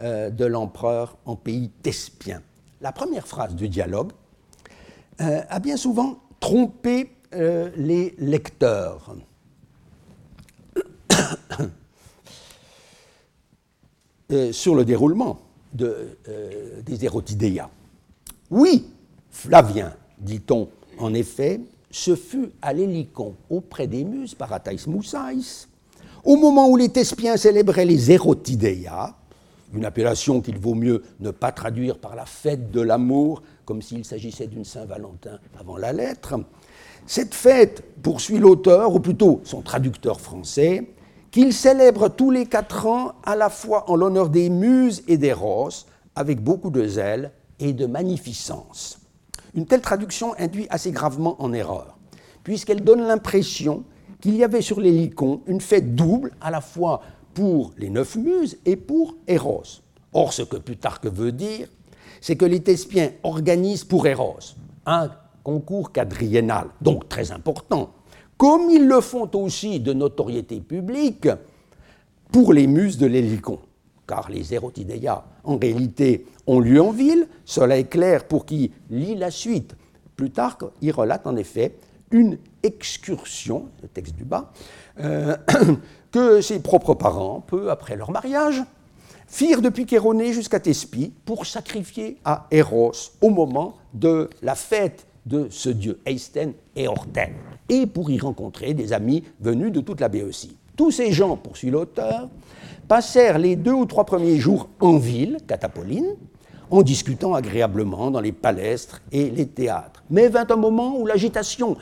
[0.02, 2.42] euh, de l'empereur en pays thespien.
[2.80, 4.12] La première phrase du dialogue
[5.20, 9.14] euh, a bien souvent trompé euh, les lecteurs.
[14.50, 15.38] sur le déroulement
[15.72, 16.18] de,
[16.84, 17.70] des Hérotidéas.
[18.50, 18.88] Oui,
[19.30, 25.18] Flavien, dit-on en effet, ce fut à l'Hélicon, auprès des Muses, par Athais Moussais,
[26.24, 29.14] au moment où les Thespiens célébraient les Hérotidéas,
[29.74, 34.04] une appellation qu'il vaut mieux ne pas traduire par la fête de l'amour, comme s'il
[34.04, 36.36] s'agissait d'une Saint-Valentin avant la lettre.
[37.06, 40.88] Cette fête, poursuit l'auteur, ou plutôt son traducteur français,
[41.30, 45.32] qu'il célèbre tous les quatre ans à la fois en l'honneur des Muses et des
[45.32, 49.00] Roses, avec beaucoup de zèle et de magnificence.
[49.54, 51.98] Une telle traduction induit assez gravement en erreur,
[52.42, 53.84] puisqu'elle donne l'impression
[54.20, 57.02] qu'il y avait sur les licons une fête double à la fois
[57.34, 59.82] pour les neuf muses et pour Eros.
[60.12, 61.68] Or, ce que Plutarque veut dire,
[62.20, 64.54] c'est que les Thespiens organisent pour Eros
[64.86, 65.10] un
[65.42, 67.92] concours quadriennal, donc très important,
[68.36, 71.28] comme ils le font aussi de notoriété publique
[72.32, 73.58] pour les muses de l'Hélicon
[74.06, 77.26] car les Hérotidéas, en réalité, ont lieu en ville.
[77.44, 79.74] Cela est clair pour qui lit la suite.
[80.16, 81.76] Plutarque y relate en effet
[82.10, 84.52] une excursion, le texte du bas,
[85.00, 85.36] euh,
[86.14, 88.62] que ses propres parents, peu après leur mariage,
[89.26, 95.48] firent depuis Chéronée jusqu'à Thespie pour sacrifier à Eros au moment de la fête de
[95.50, 97.32] ce dieu Eisten et Horten,
[97.68, 100.56] et pour y rencontrer des amis venus de toute la Béotie.
[100.76, 102.28] Tous ces gens, poursuit l'auteur,
[102.86, 106.14] passèrent les deux ou trois premiers jours en ville, Catapoline,
[106.70, 110.04] en discutant agréablement dans les palestres et les théâtres.
[110.10, 111.76] Mais vint un moment où l'agitation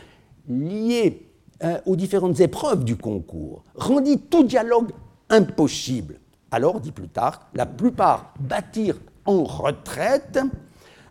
[0.49, 1.32] liée
[1.65, 4.91] euh, aux différentes épreuves du concours rendit tout dialogue
[5.31, 6.19] impossible.
[6.51, 10.39] Alors, dit Plutarque, la plupart battirent en retraite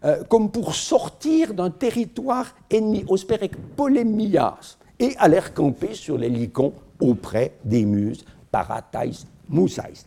[0.04, 6.74] euh, comme pour sortir d'un territoire ennemi, ospérec polémias, et allèrent camper sur les licons
[7.00, 9.12] auprès des muses, paratais,
[9.48, 10.06] moussaïs.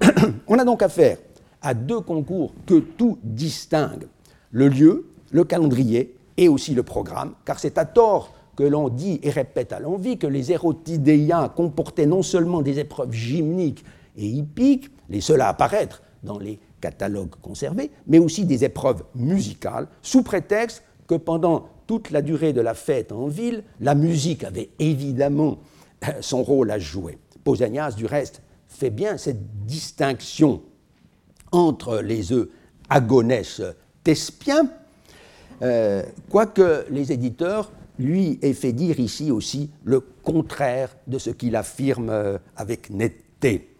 [0.48, 1.18] On a donc affaire
[1.60, 4.06] à deux concours que tout distingue,
[4.50, 9.18] le lieu, le calendrier et aussi le programme, car c'est à tort que l'on dit
[9.24, 13.84] et répète à l'envie que les érotidéens comportaient non seulement des épreuves gymniques
[14.16, 19.88] et hippiques, les seules à apparaître dans les catalogues conservés, mais aussi des épreuves musicales,
[20.00, 24.70] sous prétexte que pendant toute la durée de la fête en ville, la musique avait
[24.78, 25.58] évidemment
[26.06, 27.18] euh, son rôle à jouer.
[27.42, 30.62] Pausanias, du reste, fait bien cette distinction
[31.50, 32.48] entre les œufs
[32.88, 33.60] agonès
[34.04, 34.70] thespiens,
[35.62, 41.56] euh, quoique les éditeurs lui aient fait dire ici aussi le contraire de ce qu'il
[41.56, 43.70] affirme euh, avec netteté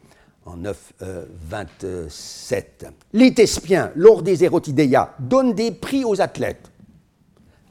[0.44, 2.86] en 927.
[3.12, 6.72] les Thespiens, lors des Erotidéas, donnent des prix aux athlètes,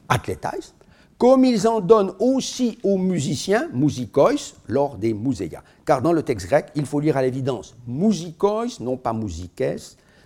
[0.08, 0.72] athlétais,
[1.18, 5.62] comme ils en donnent aussi aux musiciens, musikois, lors des muséas.
[5.86, 9.64] Car dans le texte grec, il faut lire à l'évidence musikois, non pas musikes,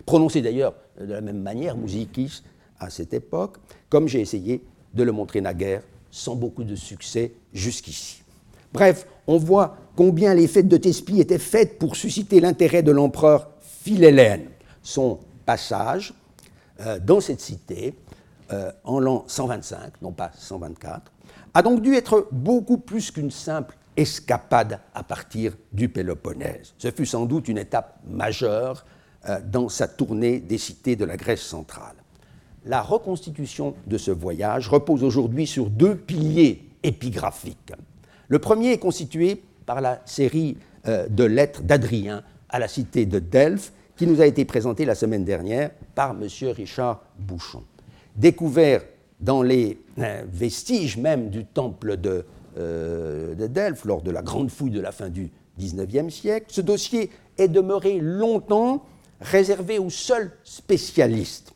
[0.06, 2.42] prononcé d'ailleurs de la même manière, musikis,
[2.78, 3.56] à cette époque,
[3.88, 4.62] comme j'ai essayé
[4.94, 8.22] de le montrer naguère, sans beaucoup de succès jusqu'ici.
[8.72, 13.50] Bref, on voit combien les fêtes de Thespie étaient faites pour susciter l'intérêt de l'empereur
[13.60, 14.48] Philhellène.
[14.82, 16.14] Son passage
[16.80, 17.94] euh, dans cette cité
[18.52, 21.10] euh, en l'an 125, non pas 124,
[21.54, 26.74] a donc dû être beaucoup plus qu'une simple escapade à partir du Péloponnèse.
[26.78, 28.84] Ce fut sans doute une étape majeure
[29.28, 31.96] euh, dans sa tournée des cités de la Grèce centrale.
[32.66, 37.72] La reconstitution de ce voyage repose aujourd'hui sur deux piliers épigraphiques.
[38.28, 43.18] Le premier est constitué par la série euh, de lettres d'Adrien à la cité de
[43.18, 46.28] Delphes, qui nous a été présentée la semaine dernière par M.
[46.54, 47.62] Richard Bouchon
[48.16, 48.82] découvert
[49.20, 51.96] dans les euh, vestiges même du temple
[52.58, 56.46] euh, de, Delphes lors de la grande fouille de la fin du XIXe siècle.
[56.48, 58.84] Ce dossier est demeuré longtemps
[59.20, 61.54] réservé aux seuls spécialistes.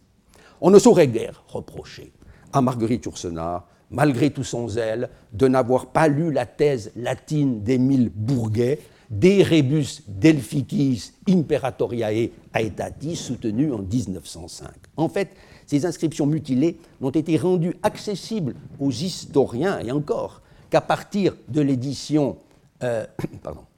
[0.61, 2.13] On ne saurait guère reprocher
[2.53, 8.11] à Marguerite Yourcenar, malgré tout son zèle, de n'avoir pas lu la thèse latine d'Émile
[8.15, 8.79] Bourguet,
[9.11, 14.69] De rebus delphicis imperatoriae aetati, soutenue en 1905.
[14.97, 15.31] En fait,
[15.67, 22.37] ces inscriptions mutilées n'ont été rendues accessibles aux historiens, et encore, qu'à partir de l'édition
[22.85, 23.05] euh,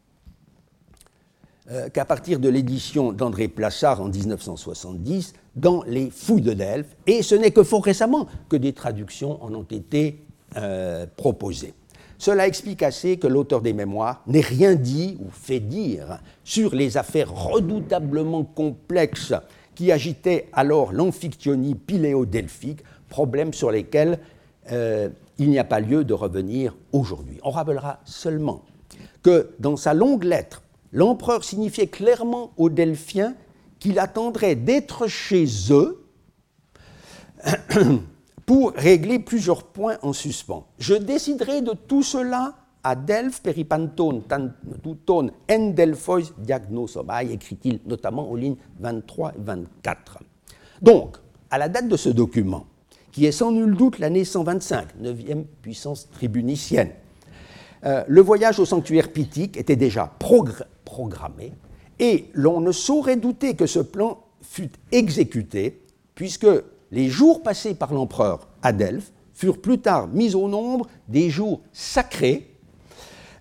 [1.70, 7.22] euh, qu'à partir de l'édition d'André Plassard en 1970 dans les Fouilles de Delphes, et
[7.22, 10.24] ce n'est que fort récemment que des traductions en ont été
[10.56, 11.74] euh, proposées.
[12.18, 16.96] Cela explique assez que l'auteur des mémoires n'ait rien dit ou fait dire sur les
[16.96, 19.34] affaires redoutablement complexes
[19.74, 24.18] qui agitait alors l'amphictyonie piléodelphique, problème sur lesquels
[24.70, 27.38] euh, il n'y a pas lieu de revenir aujourd'hui.
[27.42, 28.62] On rappellera seulement
[29.22, 33.34] que dans sa longue lettre, l'empereur signifiait clairement aux Delphiens
[33.78, 36.04] qu'il attendrait d'être chez eux
[38.46, 40.66] pour régler plusieurs points en suspens.
[40.78, 44.22] Je déciderai de tout cela à Delphes, peripanton
[44.82, 50.18] touton en Delphois diagnosobai, écrit-il notamment aux lignes 23 et 24.
[50.80, 51.16] Donc,
[51.50, 52.66] à la date de ce document,
[53.12, 56.90] qui est sans nul doute l'année 125, 9e puissance tribunicienne,
[57.84, 60.06] euh, le voyage au sanctuaire pythique était déjà
[61.98, 65.80] et l'on ne saurait douter que ce plan fût exécuté,
[66.14, 66.46] puisque
[66.90, 68.72] les jours passés par l'empereur à
[69.32, 72.48] furent plus tard mis au nombre des jours sacrés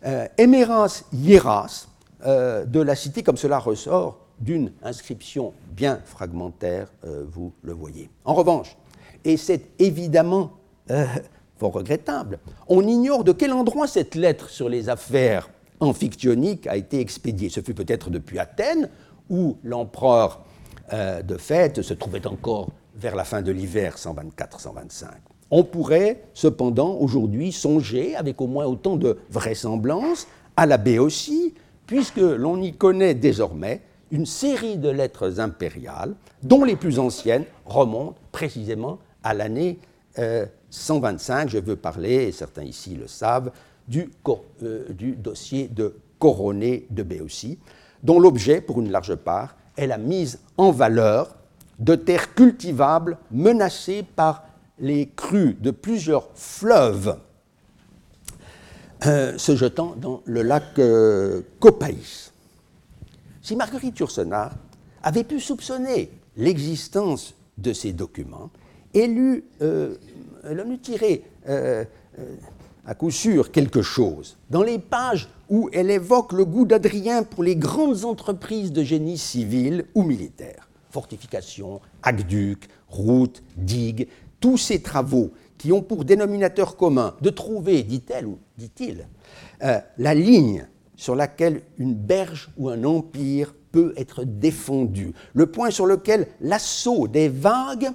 [0.06, 1.88] euh, Emeras Hieras
[2.26, 8.10] euh, de la cité, comme cela ressort d'une inscription bien fragmentaire, euh, vous le voyez.
[8.26, 8.76] En revanche,
[9.24, 10.54] et c'est évidemment
[11.58, 15.50] fort regrettable, on ignore de quel endroit cette lettre sur les affaires
[15.82, 17.50] amphictyoniques a été expédiée.
[17.50, 18.90] Ce fut peut-être depuis Athènes,
[19.30, 20.46] où l'empereur
[20.92, 25.08] de fait se trouvait encore vers la fin de l'hiver 124-125.
[25.50, 31.54] On pourrait cependant aujourd'hui songer, avec au moins autant de vraisemblance, à la Béotie,
[31.88, 36.14] puisque l'on y connaît désormais une série de lettres impériales,
[36.44, 39.80] dont les plus anciennes remontent précisément à l'année
[40.70, 41.46] 125.
[41.46, 43.52] Euh, Je veux parler, et certains ici le savent,
[43.92, 44.10] du,
[44.64, 47.60] euh, du dossier de coronée de Béotie,
[48.04, 51.36] dont l'objet, pour une large part, est la mise en valeur
[51.78, 54.46] de terres cultivables menacées par
[54.80, 57.18] les crues de plusieurs fleuves
[59.06, 62.32] euh, se jetant dans le lac euh, Copaïs.
[63.42, 64.52] Si Marguerite Yourcenar
[65.04, 68.52] avait pu soupçonner l'existence de ces documents,
[68.94, 69.96] elle, eut, euh,
[70.44, 71.24] elle en eût tiré
[72.86, 74.38] à coup sûr quelque chose.
[74.50, 79.18] Dans les pages où elle évoque le goût d'Adrien pour les grandes entreprises de génie
[79.18, 84.08] civil ou militaire, fortifications, aqueducs, routes, digues,
[84.40, 89.08] tous ces travaux qui ont pour dénominateur commun de trouver, dit-elle ou dit-il,
[89.64, 95.70] euh, la ligne sur laquelle une berge ou un empire peut être défendu, le point
[95.70, 97.92] sur lequel l'assaut des vagues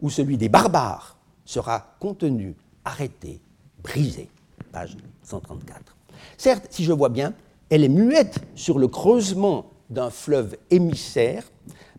[0.00, 2.54] ou celui des barbares sera contenu,
[2.84, 3.40] arrêté,
[3.82, 4.28] brisé.
[4.72, 5.96] Page 134.
[6.36, 7.34] Certes, si je vois bien,
[7.70, 11.44] elle est muette sur le creusement d'un fleuve émissaire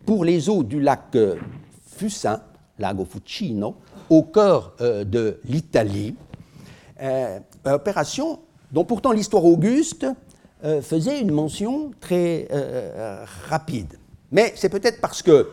[0.06, 1.36] pour les eaux du lac euh,
[1.86, 2.40] Fucin,
[2.78, 3.76] lago Fucino,
[4.10, 6.16] au cœur euh, de l'Italie,
[7.00, 10.06] euh, opération dont pourtant l'histoire auguste
[10.80, 12.46] faisait une mention très
[13.48, 13.98] rapide.
[14.30, 15.50] Mais c'est peut-être parce que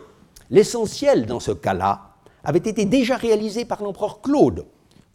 [0.50, 2.12] l'essentiel dans ce cas-là
[2.44, 4.64] avait été déjà réalisé par l'empereur Claude,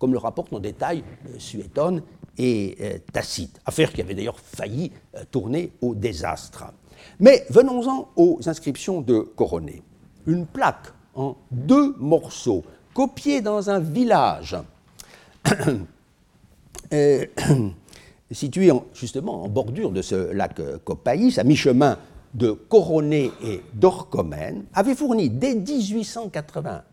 [0.06, 1.04] comme le rapportent en détail
[1.40, 2.04] Suétone
[2.38, 2.78] et
[3.12, 4.92] Tacite, affaire qui avait d'ailleurs failli
[5.32, 6.66] tourner au désastre.
[7.20, 9.82] Mais venons-en aux inscriptions de Coronet.
[10.28, 14.56] Une plaque en deux morceaux copié dans un village
[16.94, 17.26] euh,
[18.32, 21.98] situé justement en bordure de ce lac Copaïs, à mi-chemin
[22.36, 26.84] de Coroné et d'Orcomène, avait fourni dès 1880,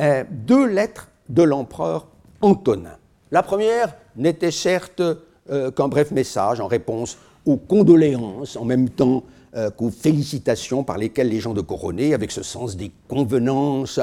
[0.00, 2.08] euh, deux lettres de l'empereur
[2.40, 2.96] Antonin.
[3.30, 5.02] La première n'était certes
[5.50, 9.22] euh, qu'un bref message en réponse aux condoléances, en même temps
[9.54, 14.00] euh, qu'aux félicitations par lesquelles les gens de Coroné, avec ce sens des convenances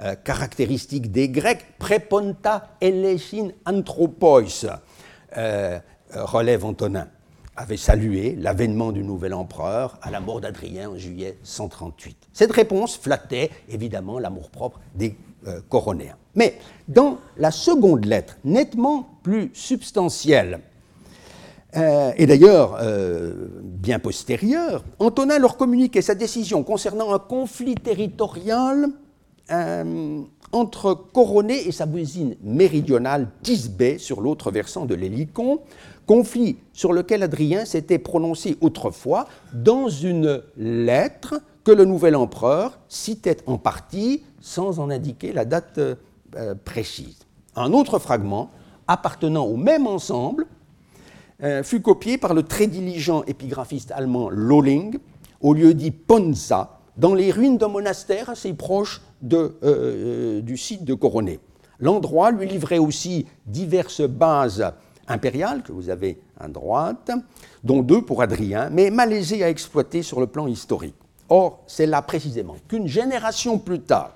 [0.00, 4.42] euh, caractéristiques des Grecs, preponta elesin anthropois,
[5.36, 5.78] euh,
[6.14, 7.08] relève Antonin,
[7.56, 12.28] avait salué l'avènement du nouvel empereur à la mort d'Adrien en juillet 138.
[12.32, 15.16] Cette réponse flattait évidemment l'amour-propre des
[15.68, 16.16] Coronéens.
[16.34, 20.60] Mais dans la seconde lettre, nettement plus substantielle,
[21.76, 23.32] euh, et d'ailleurs euh,
[23.62, 28.88] bien postérieure, Antonin leur communiquait sa décision concernant un conflit territorial
[29.50, 30.20] euh,
[30.52, 35.60] entre Coroné et sa voisine méridionale Tisbé sur l'autre versant de l'Hélicon,
[36.06, 43.38] conflit sur lequel Adrien s'était prononcé autrefois dans une lettre que le nouvel empereur citait
[43.46, 45.80] en partie sans en indiquer la date
[46.64, 47.20] précise.
[47.56, 48.50] Un autre fragment
[48.86, 50.46] appartenant au même ensemble
[51.42, 54.98] euh, fut copié par le très diligent épigraphiste allemand Lolling
[55.40, 60.94] au lieu dit Ponza, dans les ruines d'un monastère assez proche euh, du site de
[60.94, 61.40] Coroné.
[61.80, 64.72] L'endroit lui livrait aussi diverses bases
[65.08, 67.10] impériales, que vous avez à droite,
[67.64, 70.94] dont deux pour Adrien, mais malaisées à exploiter sur le plan historique.
[71.28, 74.12] Or, c'est là précisément qu'une génération plus tard,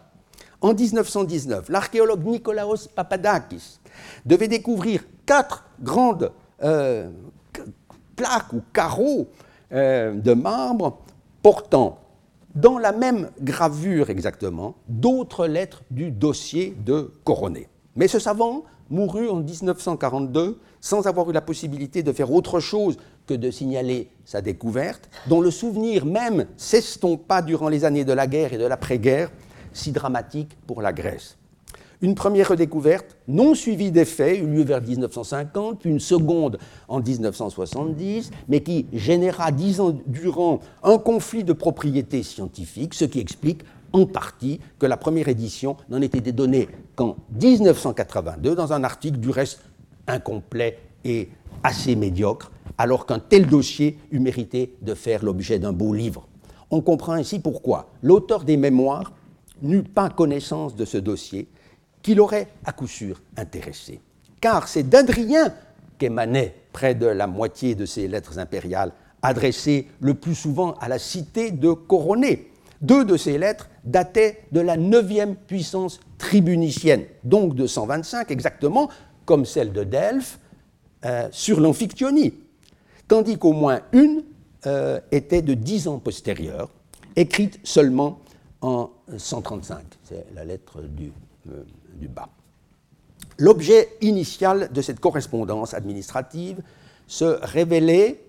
[0.61, 3.79] en 1919, l'archéologue Nikolaos Papadakis
[4.25, 6.33] devait découvrir quatre grandes
[6.63, 7.11] euh,
[8.15, 9.29] plaques ou carreaux
[9.73, 10.99] euh, de marbre
[11.43, 11.99] portant
[12.55, 17.69] dans la même gravure exactement d'autres lettres du dossier de Coronet.
[17.95, 22.97] Mais ce savant mourut en 1942 sans avoir eu la possibilité de faire autre chose
[23.27, 28.27] que de signaler sa découverte, dont le souvenir même s'estompa durant les années de la
[28.27, 29.31] guerre et de l'après-guerre,
[29.77, 31.37] si dramatique pour la Grèce.
[32.03, 36.59] Une première redécouverte, non suivie d'effet, eut lieu vers 1950, puis une seconde
[36.89, 43.19] en 1970, mais qui généra dix ans durant un conflit de propriété scientifique, ce qui
[43.19, 43.63] explique
[43.95, 49.31] en partie que la première édition n'en était donnée qu'en 1982, dans un article du
[49.31, 49.63] reste
[50.07, 51.31] incomplet et
[51.63, 56.27] assez médiocre, alors qu'un tel dossier eût mérité de faire l'objet d'un beau livre.
[56.71, 59.13] On comprend ainsi pourquoi l'auteur des mémoires
[59.63, 61.49] n'eut pas connaissance de ce dossier
[62.03, 64.01] qui l'aurait à coup sûr intéressé.
[64.41, 65.53] Car c'est d'Adrien
[65.99, 68.93] qu'émanait près de la moitié de ces lettres impériales,
[69.23, 72.53] adressées le plus souvent à la cité de Coroné.
[72.83, 78.91] Deux de ces lettres dataient de la neuvième puissance tribunicienne, donc de 125 exactement,
[79.25, 80.39] comme celle de Delphes,
[81.05, 82.35] euh, sur l'Amphictyonie,
[83.09, 84.23] tandis qu'au moins une
[84.67, 86.71] euh, était de dix ans postérieure,
[87.17, 88.21] écrite seulement
[88.61, 89.85] en 135.
[90.05, 91.13] C'est la lettre du
[91.49, 91.63] euh,
[91.95, 92.29] du bas.
[93.39, 96.61] L'objet initial de cette correspondance administrative
[97.07, 98.21] se révélait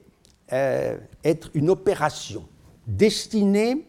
[0.53, 2.45] euh, être une opération
[2.85, 3.85] destinée,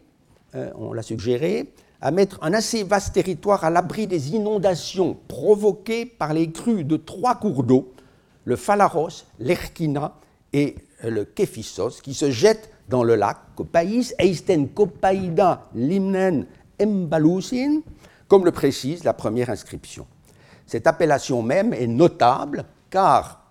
[0.57, 6.07] euh, on l'a suggéré, à mettre un assez vaste territoire à l'abri des inondations provoquées
[6.07, 7.93] par les crues de trois cours d'eau,
[8.45, 10.17] le Phalaros, l'Erkina
[10.53, 10.75] et
[11.05, 16.47] le Képhissos, qui se jettent dans le lac Kopaïs, Eisten Kopaïda Limnen
[16.81, 17.81] Embalousin,
[18.29, 20.07] comme le précise la première inscription.
[20.67, 23.45] Cette appellation même est notable car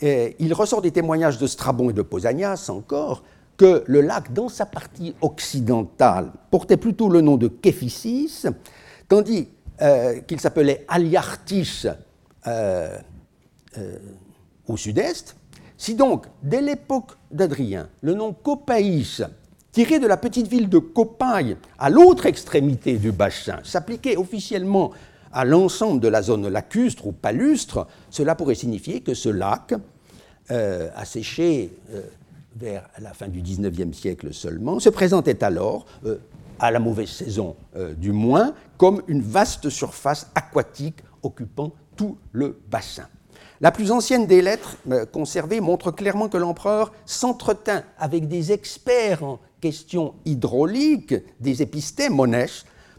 [0.00, 3.22] eh, il ressort des témoignages de Strabon et de Pausanias encore
[3.60, 8.46] que le lac, dans sa partie occidentale, portait plutôt le nom de Képhissis,
[9.06, 9.48] tandis
[9.82, 11.84] euh, qu'il s'appelait Aliartis
[12.46, 12.96] euh,
[13.76, 13.98] euh,
[14.66, 15.36] au sud-est.
[15.76, 19.22] Si donc, dès l'époque d'Adrien, le nom Copaïs,
[19.72, 24.90] tiré de la petite ville de Copaille, à l'autre extrémité du bassin, s'appliquait officiellement
[25.32, 29.74] à l'ensemble de la zone lacustre ou palustre, cela pourrait signifier que ce lac
[30.48, 31.70] a séché
[32.56, 36.18] vers la fin du XIXe siècle seulement, se présentait alors, euh,
[36.58, 42.58] à la mauvaise saison euh, du moins, comme une vaste surface aquatique occupant tout le
[42.70, 43.06] bassin.
[43.62, 49.22] La plus ancienne des lettres euh, conservées montre clairement que l'empereur s'entretint avec des experts
[49.22, 52.46] en questions hydrauliques, des épistémones,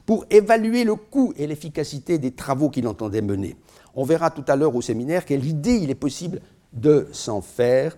[0.05, 3.55] pour évaluer le coût et l'efficacité des travaux qu'il entendait mener.
[3.95, 6.41] On verra tout à l'heure au séminaire quelle idée il est possible
[6.74, 7.97] de s'en faire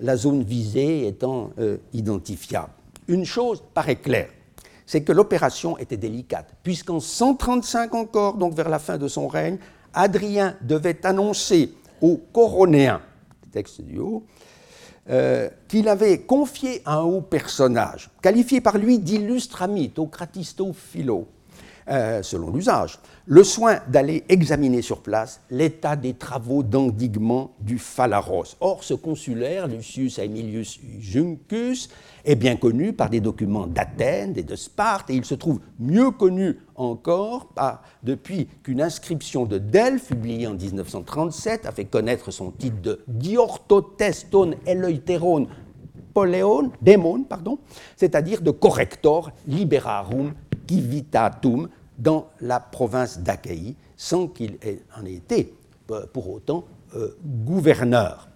[0.00, 2.72] la zone visée étant euh, identifiable.
[3.08, 4.30] Une chose paraît claire,
[4.86, 9.58] c'est que l'opération était délicate, puisqu'en 135 encore, donc vers la fin de son règne,
[9.94, 13.02] Adrien devait annoncer aux Coronéens,
[13.52, 14.24] texte du haut,
[15.10, 20.06] euh, qu'il avait confié à un haut personnage, qualifié par lui d'illustre ami, au
[20.72, 21.26] philo,
[21.88, 28.56] euh, selon l'usage, le soin d'aller examiner sur place l'état des travaux d'endiguement du Phalaros.
[28.60, 31.88] Or, ce consulaire, Lucius Aemilius Juncus,
[32.24, 36.10] est bien connu par des documents d'Athènes et de Sparte, et il se trouve mieux
[36.10, 37.52] connu encore
[38.02, 44.54] depuis qu'une inscription de Delphes, publiée en 1937, a fait connaître son titre de Diortoteston
[44.66, 45.48] Eleuteron
[46.12, 47.24] Poleon, démon,
[47.96, 50.34] c'est-à-dire de corrector liberarum
[50.72, 51.68] Civitatum
[51.98, 54.56] dans la province d'Achaïe, sans qu'il
[54.98, 55.52] en ait été
[55.90, 56.64] euh, pour autant
[56.96, 57.14] euh,
[57.44, 58.28] gouverneur.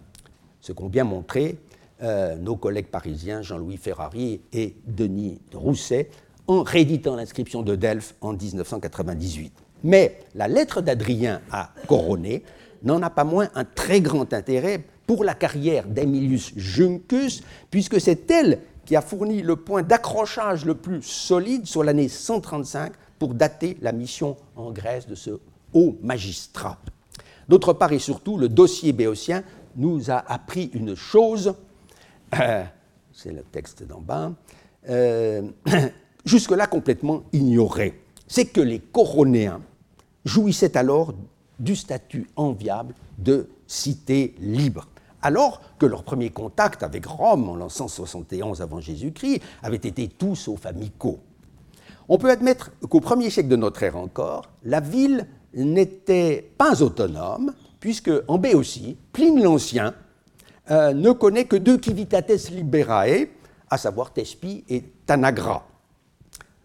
[0.61, 1.59] Ce qu'ont bien montré
[2.03, 6.11] euh, nos collègues parisiens Jean-Louis Ferrari et Denis Rousset
[6.47, 9.53] en rééditant l'inscription de Delphes en 1998.
[9.85, 12.43] Mais la lettre d'Adrien à Coroné
[12.83, 18.31] n'en a pas moins un très grand intérêt pour la carrière d'Emilius Juncus, puisque c'est
[18.31, 23.77] elle qui a fourni le point d'accrochage le plus solide sur l'année 135 pour dater
[23.83, 25.31] la mission en Grèce de ce
[25.75, 26.79] haut magistrat.
[27.49, 29.43] D'autre part et surtout, le dossier béotien
[29.77, 31.55] nous a appris une chose,
[32.41, 32.65] euh,
[33.13, 34.33] c'est le texte d'en bas,
[34.89, 35.43] euh,
[36.25, 39.61] jusque-là complètement ignorée, c'est que les Coronéens
[40.25, 41.13] jouissaient alors
[41.59, 44.89] du statut enviable de cité libre
[45.27, 50.37] alors que leur premier contact avec Rome en l'an 171 avant Jésus-Christ avait été tout
[50.37, 51.19] sauf amicaux.
[52.09, 57.53] On peut admettre qu'au premier siècle de notre ère encore, la ville n'était pas autonome,
[57.81, 59.95] puisque en Béotie, Pline l'Ancien
[60.71, 63.27] euh, ne connaît que deux civitates liberae,
[63.69, 65.67] à savoir Thespie et Tanagra.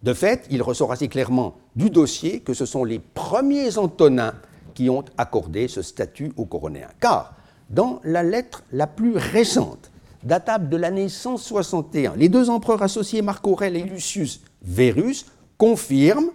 [0.04, 4.36] De fait, il ressort assez clairement du dossier que ce sont les premiers Antonins
[4.76, 6.90] qui ont accordé ce statut aux Coronéens.
[7.00, 7.34] Car
[7.72, 9.92] dans la lettre la plus récente,
[10.24, 15.26] datable de l'année 161, les deux empereurs associés Marc Aurèle et Lucius Verus
[15.58, 16.32] confirment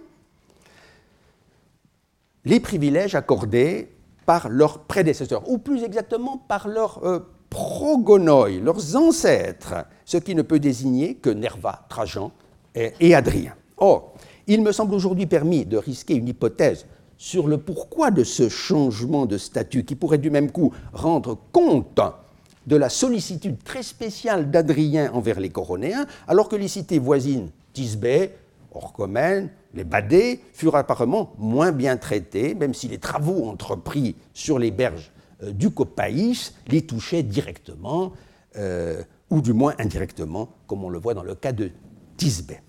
[2.43, 3.89] les privilèges accordés
[4.25, 7.19] par leurs prédécesseurs, ou plus exactement par leurs euh,
[7.49, 12.31] progonoi, leurs ancêtres, ce qui ne peut désigner que Nerva, Trajan
[12.75, 13.53] et, et Adrien.
[13.77, 14.13] Or,
[14.47, 16.85] il me semble aujourd'hui permis de risquer une hypothèse
[17.17, 21.99] sur le pourquoi de ce changement de statut qui pourrait du même coup rendre compte
[22.67, 28.31] de la sollicitude très spéciale d'Adrien envers les Coronéens, alors que les cités voisines, Tisbé,
[28.73, 34.71] Orchomène, les Badés, furent apparemment moins bien traités, même si les travaux entrepris sur les
[34.71, 35.11] berges
[35.43, 38.11] euh, du Copaïs les touchaient directement,
[38.57, 41.71] euh, ou du moins indirectement, comme on le voit dans le cas de
[42.17, 42.59] Tisbé.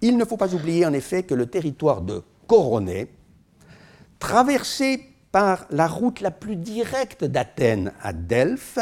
[0.00, 3.08] Il ne faut pas oublier en effet que le territoire de Coroné,
[4.24, 5.02] traversé
[5.32, 8.78] par la route la plus directe d'Athènes à Delphes,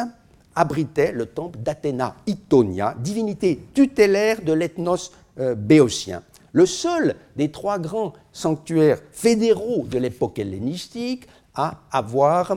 [0.54, 6.22] abritait le temple d'Athéna Itonia, divinité tutélaire de l'ethnos euh, béotien.
[6.52, 11.26] Le seul des trois grands sanctuaires fédéraux de l'époque hellénistique
[11.56, 12.56] à avoir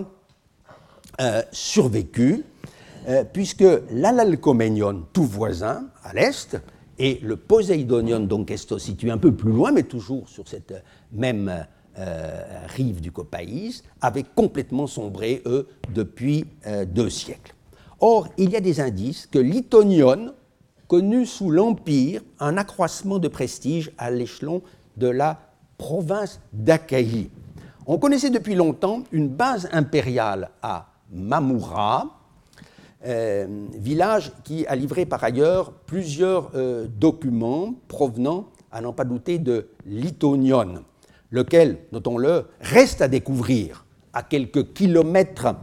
[1.22, 2.44] euh, survécu.
[3.34, 6.56] puisque l'Alalcoménion, tout voisin, à l'est,
[7.00, 10.74] et le Poséidonion d'Onkesto, situé un peu plus loin, mais toujours sur cette
[11.12, 11.66] même
[12.68, 16.46] rive du Copaïs, avaient complètement sombré, eux, depuis
[16.88, 17.54] deux siècles.
[18.00, 20.34] Or, il y a des indices que l'Itonion
[20.88, 24.62] connut sous l'Empire un accroissement de prestige à l'échelon
[24.98, 25.40] de la
[25.78, 27.30] province d'Achaïe.
[27.88, 32.20] On connaissait depuis longtemps une base impériale à Mamoura,
[33.06, 39.38] euh, village qui a livré par ailleurs plusieurs euh, documents provenant, à n'en pas douter,
[39.38, 40.84] de l'Itonion,
[41.36, 45.54] lequel, notons-le, reste à découvrir à quelques kilomètres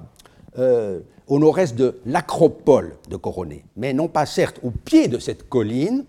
[0.59, 5.49] euh, au nord-est de l'acropole de Coroné, mais non pas certes au pied de cette
[5.49, 6.05] colline,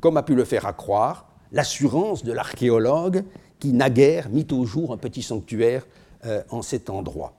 [0.00, 3.24] comme a pu le faire accroire l'assurance de l'archéologue
[3.58, 5.84] qui naguère mit au jour un petit sanctuaire
[6.24, 7.34] euh, en cet endroit.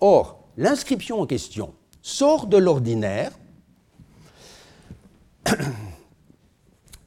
[0.00, 3.30] Or, l'inscription en question sort de l'ordinaire,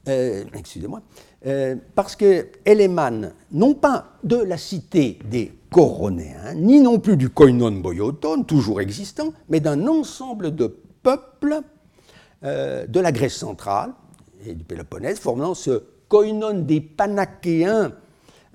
[0.08, 1.02] euh, excusez-moi,
[1.46, 7.28] euh, parce qu'elle émane non pas de la cité des Coronéens, ni non plus du
[7.28, 11.60] Koinon Boyoton, toujours existant, mais d'un ensemble de peuples
[12.42, 13.92] de la Grèce centrale
[14.46, 17.92] et du Péloponnèse, formant ce Koinon des Panachéens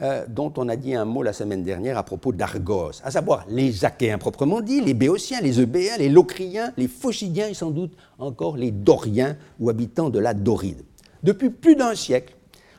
[0.02, 3.46] euh, dont on a dit un mot la semaine dernière à propos d'Argos, à savoir
[3.48, 7.94] les Achéens proprement dit, les Béotiens, les Eubéens, les Locriens, les Phocidiens et sans doute
[8.18, 10.82] encore les Doriens ou habitants de la Doride.
[11.22, 12.34] Depuis plus d'un siècle,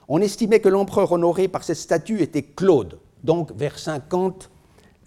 [0.08, 4.50] on estimait que l'empereur honoré par cette statue était Claude, donc vers 50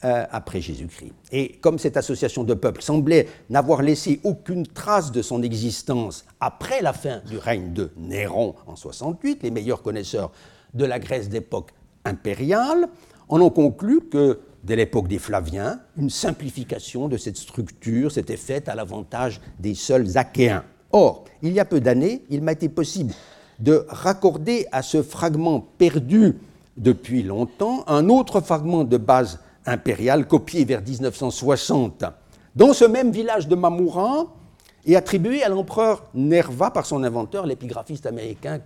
[0.03, 1.13] euh, après Jésus-Christ.
[1.31, 6.81] Et comme cette association de peuples semblait n'avoir laissé aucune trace de son existence après
[6.81, 10.31] la fin du règne de Néron en 68, les meilleurs connaisseurs
[10.73, 11.71] de la Grèce d'époque
[12.03, 12.87] impériale,
[13.29, 18.75] en conclut que, dès l'époque des Flaviens, une simplification de cette structure s'était faite à
[18.75, 20.65] l'avantage des seuls Achéens.
[20.91, 23.13] Or, il y a peu d'années, il m'a été possible
[23.59, 26.37] de raccorder à ce fragment perdu
[26.77, 32.03] depuis longtemps un autre fragment de base impériale copié vers 1960
[32.55, 34.27] dans ce même village de Mamoura
[34.85, 38.61] et attribué à l'empereur Nerva par son inventeur, l'épigraphiste américain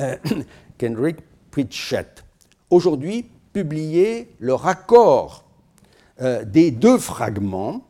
[0.00, 0.16] euh,
[0.78, 1.18] Kendrick
[1.50, 2.24] Pritchett.
[2.70, 5.44] Aujourd'hui publié le raccord
[6.20, 7.82] euh, des deux fragments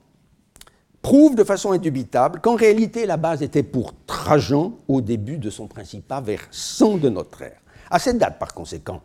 [1.03, 5.67] prouve de façon indubitable qu'en réalité la base était pour Trajan au début de son
[5.67, 7.61] principat vers 100 de notre ère.
[7.91, 9.01] À cette date, par conséquent,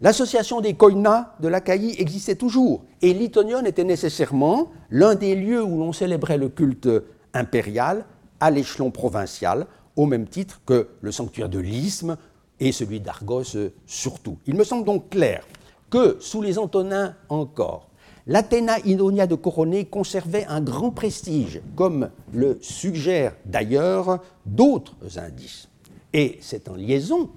[0.00, 5.78] l'association des koinas de l'Achaïe existait toujours et l'Itonion était nécessairement l'un des lieux où
[5.78, 6.88] l'on célébrait le culte
[7.34, 8.04] impérial
[8.40, 12.16] à l'échelon provincial, au même titre que le sanctuaire de l'Isthme
[12.58, 14.38] et celui d'Argos euh, surtout.
[14.46, 15.46] Il me semble donc clair
[15.90, 17.89] que, sous les Antonins encore,
[18.30, 25.68] l'Athéna Inonia de Coroné conservait un grand prestige, comme le suggèrent d'ailleurs d'autres indices.
[26.12, 27.28] Et c'est en liaison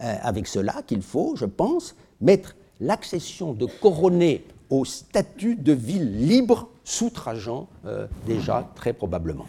[0.00, 6.28] euh, avec cela qu'il faut, je pense, mettre l'accession de Coroné au statut de ville
[6.28, 9.46] libre sous Trajan, euh, déjà très probablement.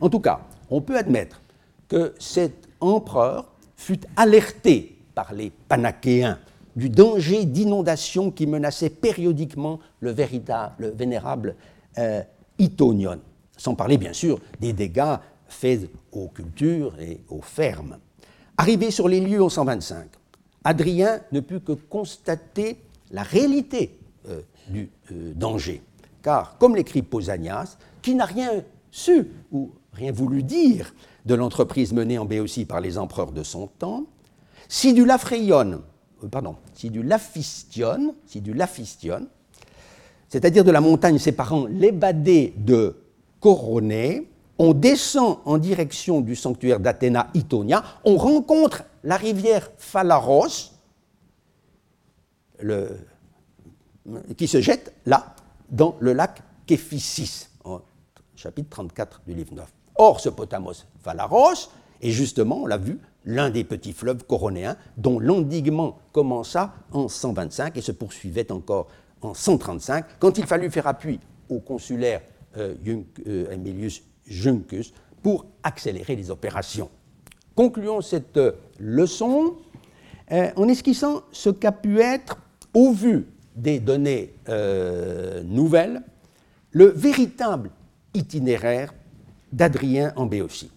[0.00, 1.40] En tout cas, on peut admettre
[1.86, 6.38] que cet empereur fut alerté par les Panachéens
[6.76, 11.56] du danger d'inondation qui menaçait périodiquement le, vénérable
[11.98, 12.22] euh,
[12.58, 13.20] Itonion,
[13.56, 15.16] sans parler bien sûr des dégâts
[15.48, 17.98] faits aux cultures et aux fermes.
[18.56, 20.06] Arrivé sur les lieux en 125,
[20.64, 22.76] Adrien ne put que constater
[23.10, 23.98] la réalité
[24.28, 25.82] euh, du euh, danger,
[26.22, 30.94] car, comme l'écrit Pausanias, qui n'a rien su ou rien voulu dire
[31.26, 34.04] de l'entreprise menée en Béotie par les empereurs de son temps,
[34.68, 35.78] si du euh,
[36.28, 38.54] pardon, si du Laphistion, si du
[40.28, 42.96] c'est-à-dire de la montagne séparant l'Ébadé de
[43.40, 50.72] Coroné, on descend en direction du sanctuaire d'Athéna Itonia, on rencontre la rivière Phalaros,
[54.36, 55.34] qui se jette là,
[55.70, 57.80] dans le lac Képhissis, au
[58.36, 59.66] chapitre 34 du livre 9.
[59.96, 65.18] Or, ce Potamos Phalaros est justement, on l'a vu, l'un des petits fleuves coronéens dont
[65.18, 68.88] l'endiguement commença en 125 et se poursuivait encore
[69.22, 72.22] en 135, quand il fallut faire appui au consulaire
[72.56, 72.74] euh,
[73.26, 74.92] euh, Emilius Juncus
[75.22, 76.90] pour accélérer les opérations.
[77.54, 79.56] Concluons cette euh, leçon
[80.30, 82.38] en esquissant ce qu'a pu être,
[82.72, 84.32] au vu des données
[85.44, 86.02] nouvelles,
[86.70, 87.72] le véritable
[88.14, 88.94] itinéraire
[89.52, 90.70] d'Adrien en Béotie.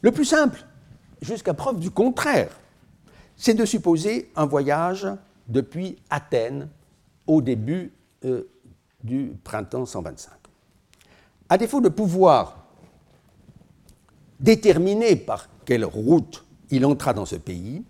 [0.00, 0.66] Le plus simple,
[1.22, 2.50] jusqu'à preuve du contraire,
[3.36, 5.08] c'est de supposer un voyage
[5.48, 6.68] depuis Athènes
[7.26, 7.92] au début
[8.24, 8.48] euh,
[9.02, 10.30] du printemps 125.
[11.48, 12.66] à défaut de pouvoir
[14.40, 17.82] déterminer par quelle route il entra dans ce pays,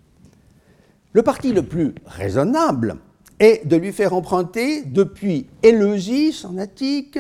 [1.12, 2.97] le parti le plus raisonnable
[3.39, 7.18] est de lui faire emprunter depuis Éleusis en Attique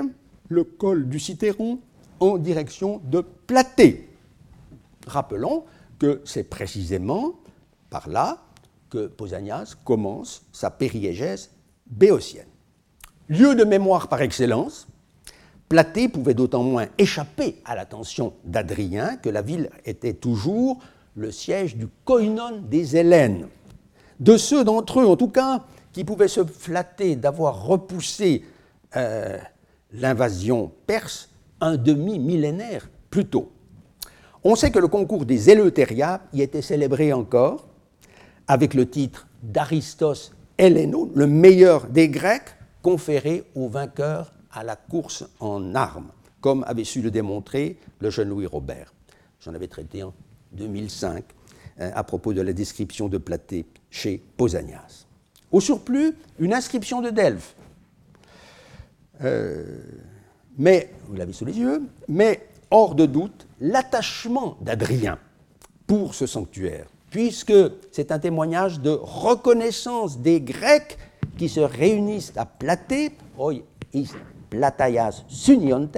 [0.48, 1.78] le col du Citeron
[2.20, 4.08] en direction de Platée.
[5.06, 5.64] Rappelons
[6.02, 7.34] que c'est précisément
[7.88, 8.38] par là
[8.90, 11.52] que Pausanias commence sa périégèse
[11.86, 12.48] béotienne.
[13.28, 14.88] Lieu de mémoire par excellence,
[15.68, 20.80] Platée pouvait d'autant moins échapper à l'attention d'Adrien que la ville était toujours
[21.14, 23.46] le siège du koinon des Hélènes.
[24.18, 28.44] De ceux d'entre eux, en tout cas, qui pouvaient se flatter d'avoir repoussé
[28.96, 29.38] euh,
[29.92, 31.30] l'invasion perse
[31.60, 33.52] un demi-millénaire plus tôt.
[34.44, 37.68] On sait que le concours des Éleuthérias y était célébré encore
[38.48, 45.24] avec le titre d'Aristos Héléno, le meilleur des Grecs, conféré aux vainqueurs à la course
[45.38, 48.92] en armes, comme avait su le démontrer le jeune Louis Robert.
[49.40, 50.12] J'en avais traité en
[50.52, 51.24] 2005
[51.80, 55.06] euh, à propos de la description de Platée chez Pausanias.
[55.52, 57.54] Au surplus, une inscription de Delphes.
[59.22, 59.78] Euh,
[60.58, 65.18] mais, vous l'avez sous les yeux, mais hors de doute, l'attachement d'Adrien
[65.86, 67.54] pour ce sanctuaire, puisque
[67.92, 70.98] c'est un témoignage de reconnaissance des Grecs
[71.38, 73.12] qui se réunissent à Platée,
[75.28, 75.96] Suniontes,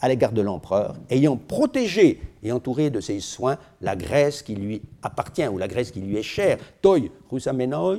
[0.00, 4.82] à l'égard de l'empereur, ayant protégé et entouré de ses soins la Grèce qui lui
[5.02, 6.58] appartient, ou la Grèce qui lui est chère.
[6.82, 6.98] Toi,
[7.30, 7.98] rusamenoi,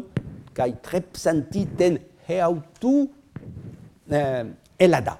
[0.53, 1.99] kai trepsanti ten
[2.29, 3.09] heautu
[4.11, 4.43] euh,
[4.79, 5.19] elada.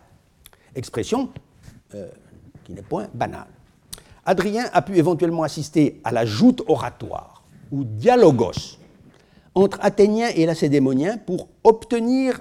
[0.76, 1.30] Expression
[1.96, 2.10] euh,
[2.64, 3.48] qui n'est point banale.
[4.26, 8.78] Adrien a pu éventuellement assister à la joute oratoire, ou dialogos,
[9.56, 12.40] entre Athéniens et Lacédémoniens pour obtenir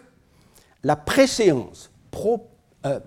[0.83, 2.49] la préséance pro
[2.87, 3.01] euh,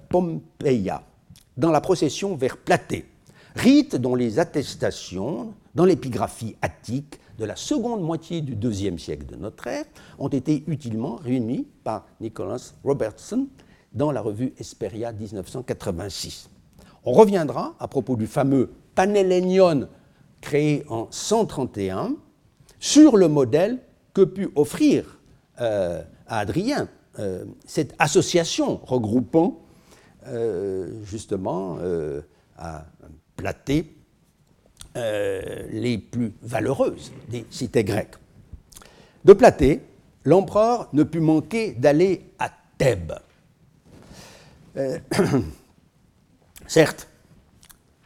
[1.58, 3.06] dans la procession vers Platée,
[3.56, 9.36] rite dont les attestations, dans l'épigraphie attique de la seconde moitié du deuxième siècle de
[9.36, 9.86] notre ère,
[10.20, 13.48] ont été utilement réunies par Nicholas Robertson
[13.94, 16.50] dans la revue Esperia 1986.
[17.06, 19.90] On reviendra à propos du fameux Panhellénion
[20.42, 22.16] créé en 131
[22.80, 23.80] sur le modèle
[24.14, 25.20] que put offrir
[25.62, 26.88] euh, à Adrien
[27.20, 29.62] euh, cette association regroupant
[30.28, 31.78] euh, justement
[32.58, 32.86] à
[33.36, 33.96] Platée
[34.96, 38.16] les plus valeureuses des cités grecques.
[39.26, 39.82] De Platée,
[40.24, 43.14] l'empereur ne put manquer d'aller à Thèbes.
[46.68, 47.08] certes,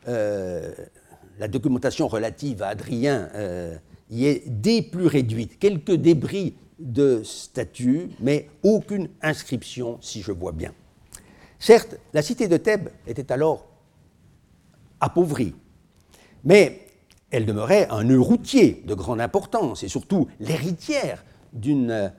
[0.05, 3.29] la documentation relative à Adrien
[4.09, 5.59] y est des plus réduite.
[5.59, 10.73] Quelques débris de statues, mais aucune inscription, si je vois bien.
[11.59, 13.65] Certes, la cité de Thèbes était alors
[14.99, 15.55] appauvrie,
[16.43, 16.87] mais
[17.31, 21.25] elle demeurait un nœud routier de grande importance et surtout l'héritière
[21.65, 22.09] euh,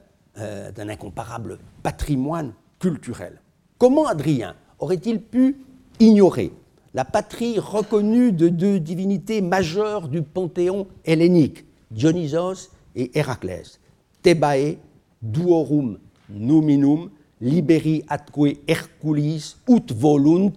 [0.72, 3.40] d'un incomparable patrimoine culturel.
[3.78, 5.64] Comment Adrien aurait-il pu
[6.00, 6.52] ignorer
[6.94, 13.78] la patrie reconnue de deux divinités majeures du panthéon hellénique, Dionysos et Héraclès,
[14.22, 14.78] Thebae,
[15.22, 20.54] duorum numinum, liberi atque Herculis ut volunt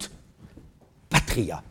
[1.09, 1.63] patria.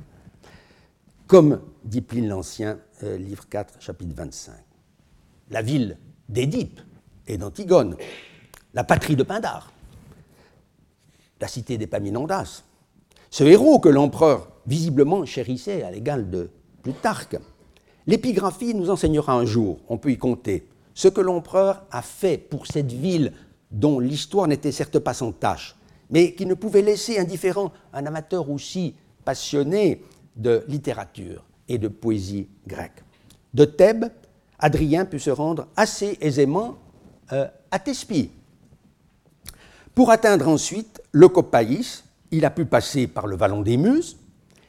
[1.27, 4.55] Comme dit Pline l'Ancien, euh, livre 4, chapitre 25.
[5.51, 5.97] La ville
[6.29, 6.81] d'Édipe
[7.27, 7.97] et d'Antigone,
[8.75, 9.73] la patrie de Pindare,
[11.41, 12.65] la cité d'Epaminondas,
[13.31, 16.51] ce héros que l'empereur visiblement chérissait à l'égal de
[16.83, 17.39] Plutarque.
[18.07, 22.67] L'épigraphie nous enseignera un jour, on peut y compter, ce que l'empereur a fait pour
[22.67, 23.33] cette ville
[23.71, 25.77] dont l'histoire n'était certes pas sans tâche,
[26.11, 30.03] mais qui ne pouvait laisser indifférent un amateur aussi passionné
[30.37, 33.05] de littérature et de poésie grecque.
[33.55, 34.07] De Thèbes,
[34.59, 36.79] Adrien put se rendre assez aisément
[37.33, 38.31] euh, à Thespie.
[39.95, 44.19] Pour atteindre ensuite le Copaïs, il a pu passer par le vallon des Muses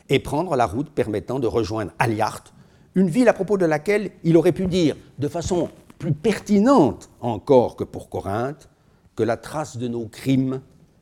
[0.09, 2.53] et prendre la route permettant de rejoindre Aliarte,
[2.95, 7.76] une ville à propos de laquelle il aurait pu dire de façon plus pertinente encore
[7.76, 8.70] que pour Corinthe,
[9.16, 10.62] que la trace de nos crimes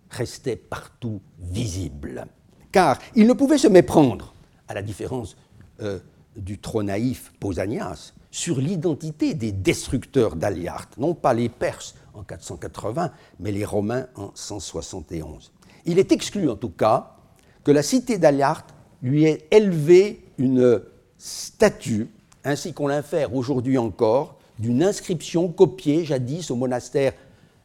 [0.09, 2.25] restait partout visible.
[2.71, 4.33] Car il ne pouvait se méprendre,
[4.67, 5.35] à la différence
[5.81, 5.99] euh,
[6.35, 13.11] du trop naïf Pausanias, sur l'identité des destructeurs d'Aliarte, non pas les Perses en 480,
[13.39, 15.51] mais les Romains en 171.
[15.85, 17.15] Il est exclu en tout cas
[17.63, 20.81] que la cité d'Aliarte lui ait élevé une
[21.17, 22.07] statue,
[22.43, 27.13] ainsi qu'on l'infère aujourd'hui encore, d'une inscription copiée jadis au monastère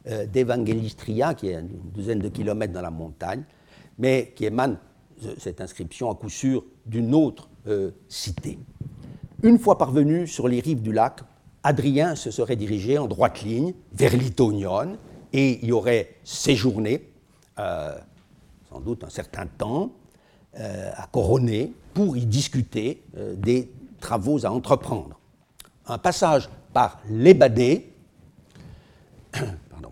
[0.07, 3.43] euh, d'Evangelistria, qui est une douzaine de kilomètres dans la montagne,
[3.97, 4.77] mais qui émane
[5.37, 7.49] cette inscription à coup sûr d'une autre
[8.09, 8.59] cité.
[9.43, 11.21] Une fois parvenu sur les rives du lac,
[11.63, 14.97] Adrien se serait dirigé en droite ligne vers Litonion
[15.33, 17.09] et y aurait séjourné,
[17.57, 19.91] sans doute un certain temps,
[20.55, 23.03] à Coroné pour y discuter
[23.37, 25.19] des travaux à entreprendre.
[25.87, 27.91] Un passage par l'Ébadé,
[29.69, 29.91] pardon,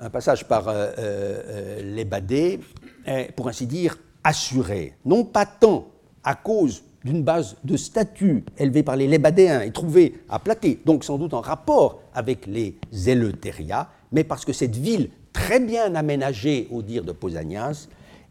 [0.00, 2.58] un passage par euh, euh,
[3.06, 5.88] est, pour ainsi dire, assuré, non pas tant
[6.22, 11.04] à cause d'une base de statut élevée par les Lébadéens et trouvée à Platé, donc
[11.04, 16.68] sans doute en rapport avec les Eleuthérias, mais parce que cette ville, très bien aménagée
[16.70, 17.88] au dire de Pausanias,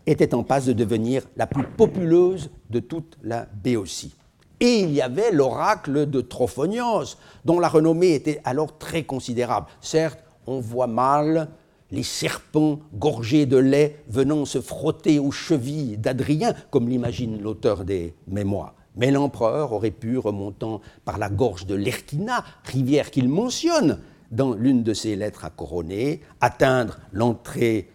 [0.08, 4.16] était en passe de devenir la plus populeuse de toute la Béotie.
[4.60, 9.68] Et il y avait l'oracle de Trophonios, dont la renommée était alors très considérable.
[9.82, 11.50] Certes, on voit mal
[11.92, 18.16] les serpents gorgés de lait venant se frotter aux chevilles d'Adrien, comme l'imagine l'auteur des
[18.28, 18.74] Mémoires.
[18.96, 24.00] Mais l'empereur aurait pu, remontant par la gorge de l'Erquina, rivière qu'il mentionne
[24.34, 27.90] dans l'une de ses lettres à Coroné, atteindre l'entrée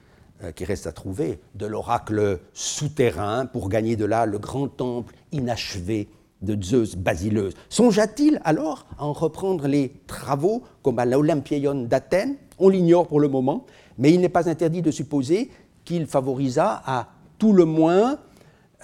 [0.45, 5.14] euh, qui reste à trouver de l'oracle souterrain pour gagner de là le grand temple
[5.32, 6.09] inachevé
[6.41, 7.55] de Zeus basileuse.
[7.68, 12.36] Songea-t-il alors à en reprendre les travaux comme à l'Olympieion d'Athènes?
[12.61, 13.66] On l'ignore pour le moment,
[13.99, 15.51] mais il n'est pas interdit de supposer
[15.84, 17.09] qu'il favorisa à
[17.39, 18.18] tout le moins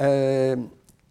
[0.01, 0.57] euh,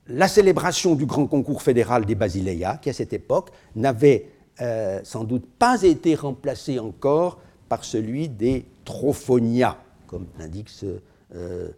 [0.08, 4.28] la célébration du grand concours fédéral des Basileia, qui à cette époque n'avait
[4.62, 11.00] euh, sans doute pas été remplacé encore par celui des Trophonia, comme l'indique ce
[11.34, 11.70] euh,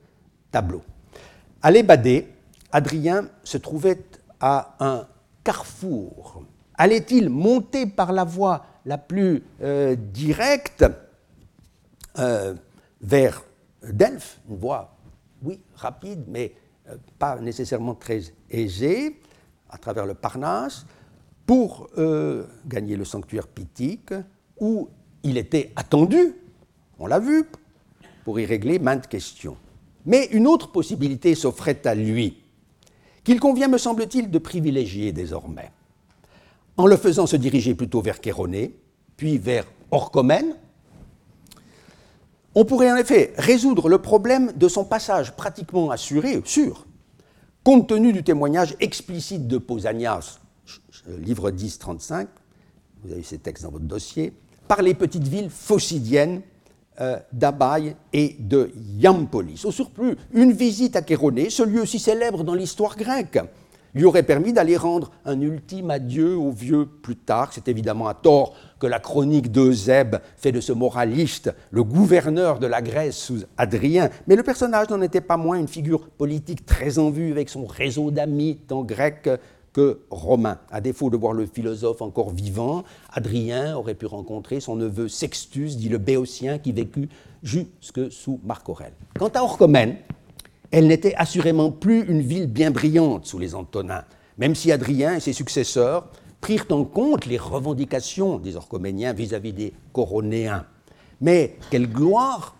[0.51, 0.82] tableau.
[1.61, 2.28] À l'Ébadé,
[2.71, 4.03] Adrien se trouvait
[4.41, 5.07] à un
[5.43, 6.43] carrefour.
[6.73, 10.86] Allait-il monter par la voie la plus euh, directe
[13.01, 13.43] vers
[13.84, 14.95] Delphes, une voie,
[15.43, 16.53] oui, rapide, mais
[17.19, 19.19] pas nécessairement très aisée,
[19.69, 20.86] à travers le Parnasse,
[21.46, 21.89] pour
[22.66, 24.14] gagner le sanctuaire pythique,
[24.60, 24.89] où
[25.24, 26.34] il était attendu,
[27.00, 27.46] on l'a vu,
[28.24, 29.58] pour y régler maintes questions.
[30.06, 32.38] Mais une autre possibilité s'offrait à lui
[33.24, 35.72] qu'il convient, me semble-t-il, de privilégier désormais,
[36.78, 38.76] en le faisant se diriger plutôt vers Chéronée,
[39.18, 40.56] puis vers Orchomène.
[42.54, 46.86] On pourrait en effet résoudre le problème de son passage pratiquement assuré, sûr,
[47.64, 50.39] compte tenu du témoignage explicite de Pausanias,
[51.08, 52.28] livre 10, 35,
[53.03, 54.34] vous avez ces textes dans votre dossier,
[54.68, 56.41] par les petites villes phocidiennes
[57.01, 59.66] euh, d'Abaï et de Yampolis.
[59.66, 63.39] Au surplus, une visite à Chéronée, ce lieu si célèbre dans l'histoire grecque,
[63.95, 67.51] lui aurait permis d'aller rendre un ultime adieu aux vieux plus tard.
[67.53, 72.68] C'est évidemment à tort que la chronique d'Eusèbe fait de ce moraliste le gouverneur de
[72.68, 76.99] la Grèce sous Adrien, mais le personnage n'en était pas moins une figure politique très
[76.99, 79.30] en vue avec son réseau d'amis tant grecs
[79.76, 80.57] que romain.
[80.71, 85.76] À défaut de voir le philosophe encore vivant, Adrien aurait pu rencontrer son neveu Sextus,
[85.76, 87.09] dit le Béotien, qui vécut
[87.43, 88.93] jusque sous Marc Aurèle.
[89.19, 89.97] Quant à Orchomène,
[90.71, 94.05] elle n'était assurément plus une ville bien brillante sous les Antonins,
[94.38, 96.07] même si Adrien et ses successeurs
[96.39, 100.65] prirent en compte les revendications des Orchoméniens vis-à-vis des Coronéens.
[101.19, 102.55] Mais quelle gloire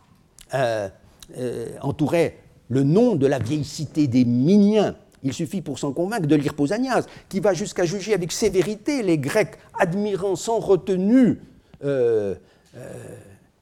[0.54, 0.90] euh,
[1.38, 4.96] euh, entourait le nom de la vieille cité des Miniens,
[5.26, 9.18] il suffit pour s'en convaincre de lire Pausanias, qui va jusqu'à juger avec sévérité les
[9.18, 11.42] Grecs admirant sans retenue
[11.84, 12.36] euh,
[12.78, 12.94] euh,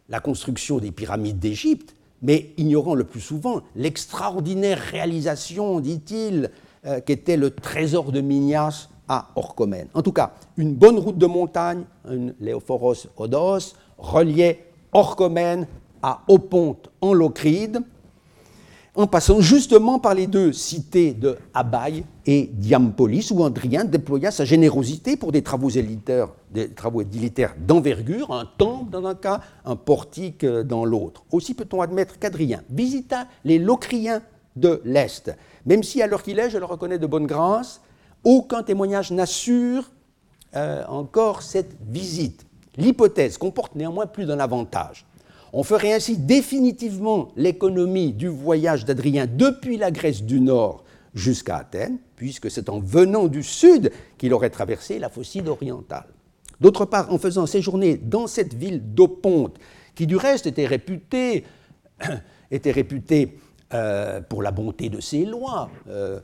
[0.09, 6.51] la construction des pyramides d'Égypte, mais ignorant le plus souvent l'extraordinaire réalisation, dit-il,
[6.86, 9.88] euh, qu'était le trésor de Minas à Orchomène.
[9.93, 15.66] En tout cas, une bonne route de montagne, une Léophoros Odos, reliait Orchomène
[16.01, 17.80] à Oponte en Locride,
[18.95, 24.45] en passant justement par les deux cités de Abaï et Diampolis, où Andrien déploya sa
[24.45, 29.75] générosité pour des travaux élitaires, des travaux édilitaires d'envergure, un temple dans un cas, un
[29.75, 31.23] portique dans l'autre.
[31.31, 34.21] Aussi peut-on admettre qu'Adrien visita les Locriens
[34.55, 35.35] de l'Est,
[35.65, 37.81] même si à l'heure qu'il est, je le reconnais de bonne grâce,
[38.23, 39.89] aucun témoignage n'assure
[40.55, 42.45] euh, encore cette visite.
[42.77, 45.05] L'hypothèse comporte néanmoins plus d'un avantage.
[45.55, 50.83] On ferait ainsi définitivement l'économie du voyage d'Adrien depuis la Grèce du Nord
[51.13, 56.07] jusqu'à Athènes, puisque c'est en venant du sud qu'il aurait traversé la Phocide orientale.
[56.59, 59.59] D'autre part, en faisant séjourner dans cette ville d'Oponte,
[59.93, 61.43] qui du reste était réputée,
[62.51, 63.37] était réputée
[63.75, 66.19] euh, pour la bonté de ses lois, euh,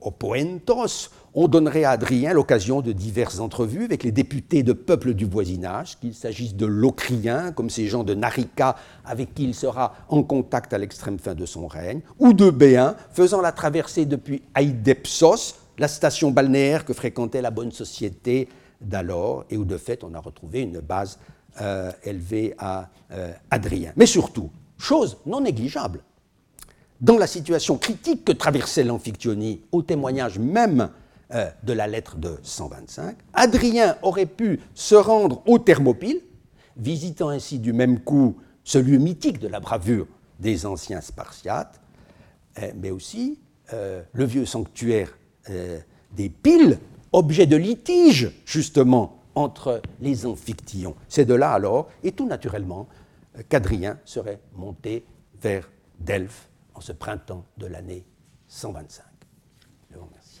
[0.00, 5.24] opoentos, on donnerait à Adrien l'occasion de diverses entrevues avec les députés de peuples du
[5.24, 10.22] voisinage, qu'il s'agisse de Locriens, comme ces gens de Narica avec qui il sera en
[10.22, 15.56] contact à l'extrême fin de son règne, ou de Béens, faisant la traversée depuis Aïdepsos,
[15.78, 18.48] la station balnéaire que fréquentait la bonne société
[18.80, 21.18] d'alors, et où de fait on a retrouvé une base
[21.60, 23.92] euh, élevée à euh, Adrien.
[23.96, 26.02] Mais surtout, chose non négligeable,
[27.00, 30.90] dans la situation critique que traversait l'Amphiktyonie, au témoignage même
[31.34, 36.22] euh, de la lettre de 125, Adrien aurait pu se rendre au Thermopyle,
[36.76, 40.06] visitant ainsi du même coup ce lieu mythique de la bravoure
[40.40, 41.80] des anciens Spartiates,
[42.62, 43.38] euh, mais aussi
[43.74, 45.16] euh, le vieux sanctuaire
[46.12, 46.78] des Piles,
[47.12, 50.94] objet de litige justement entre les Amphictyons.
[51.08, 52.86] C'est de là alors, et tout naturellement,
[53.48, 55.06] qu'Adrien serait monté
[55.40, 58.04] vers Delphes en ce printemps de l'année
[58.48, 59.04] 125.
[59.90, 60.40] Je vous remercie.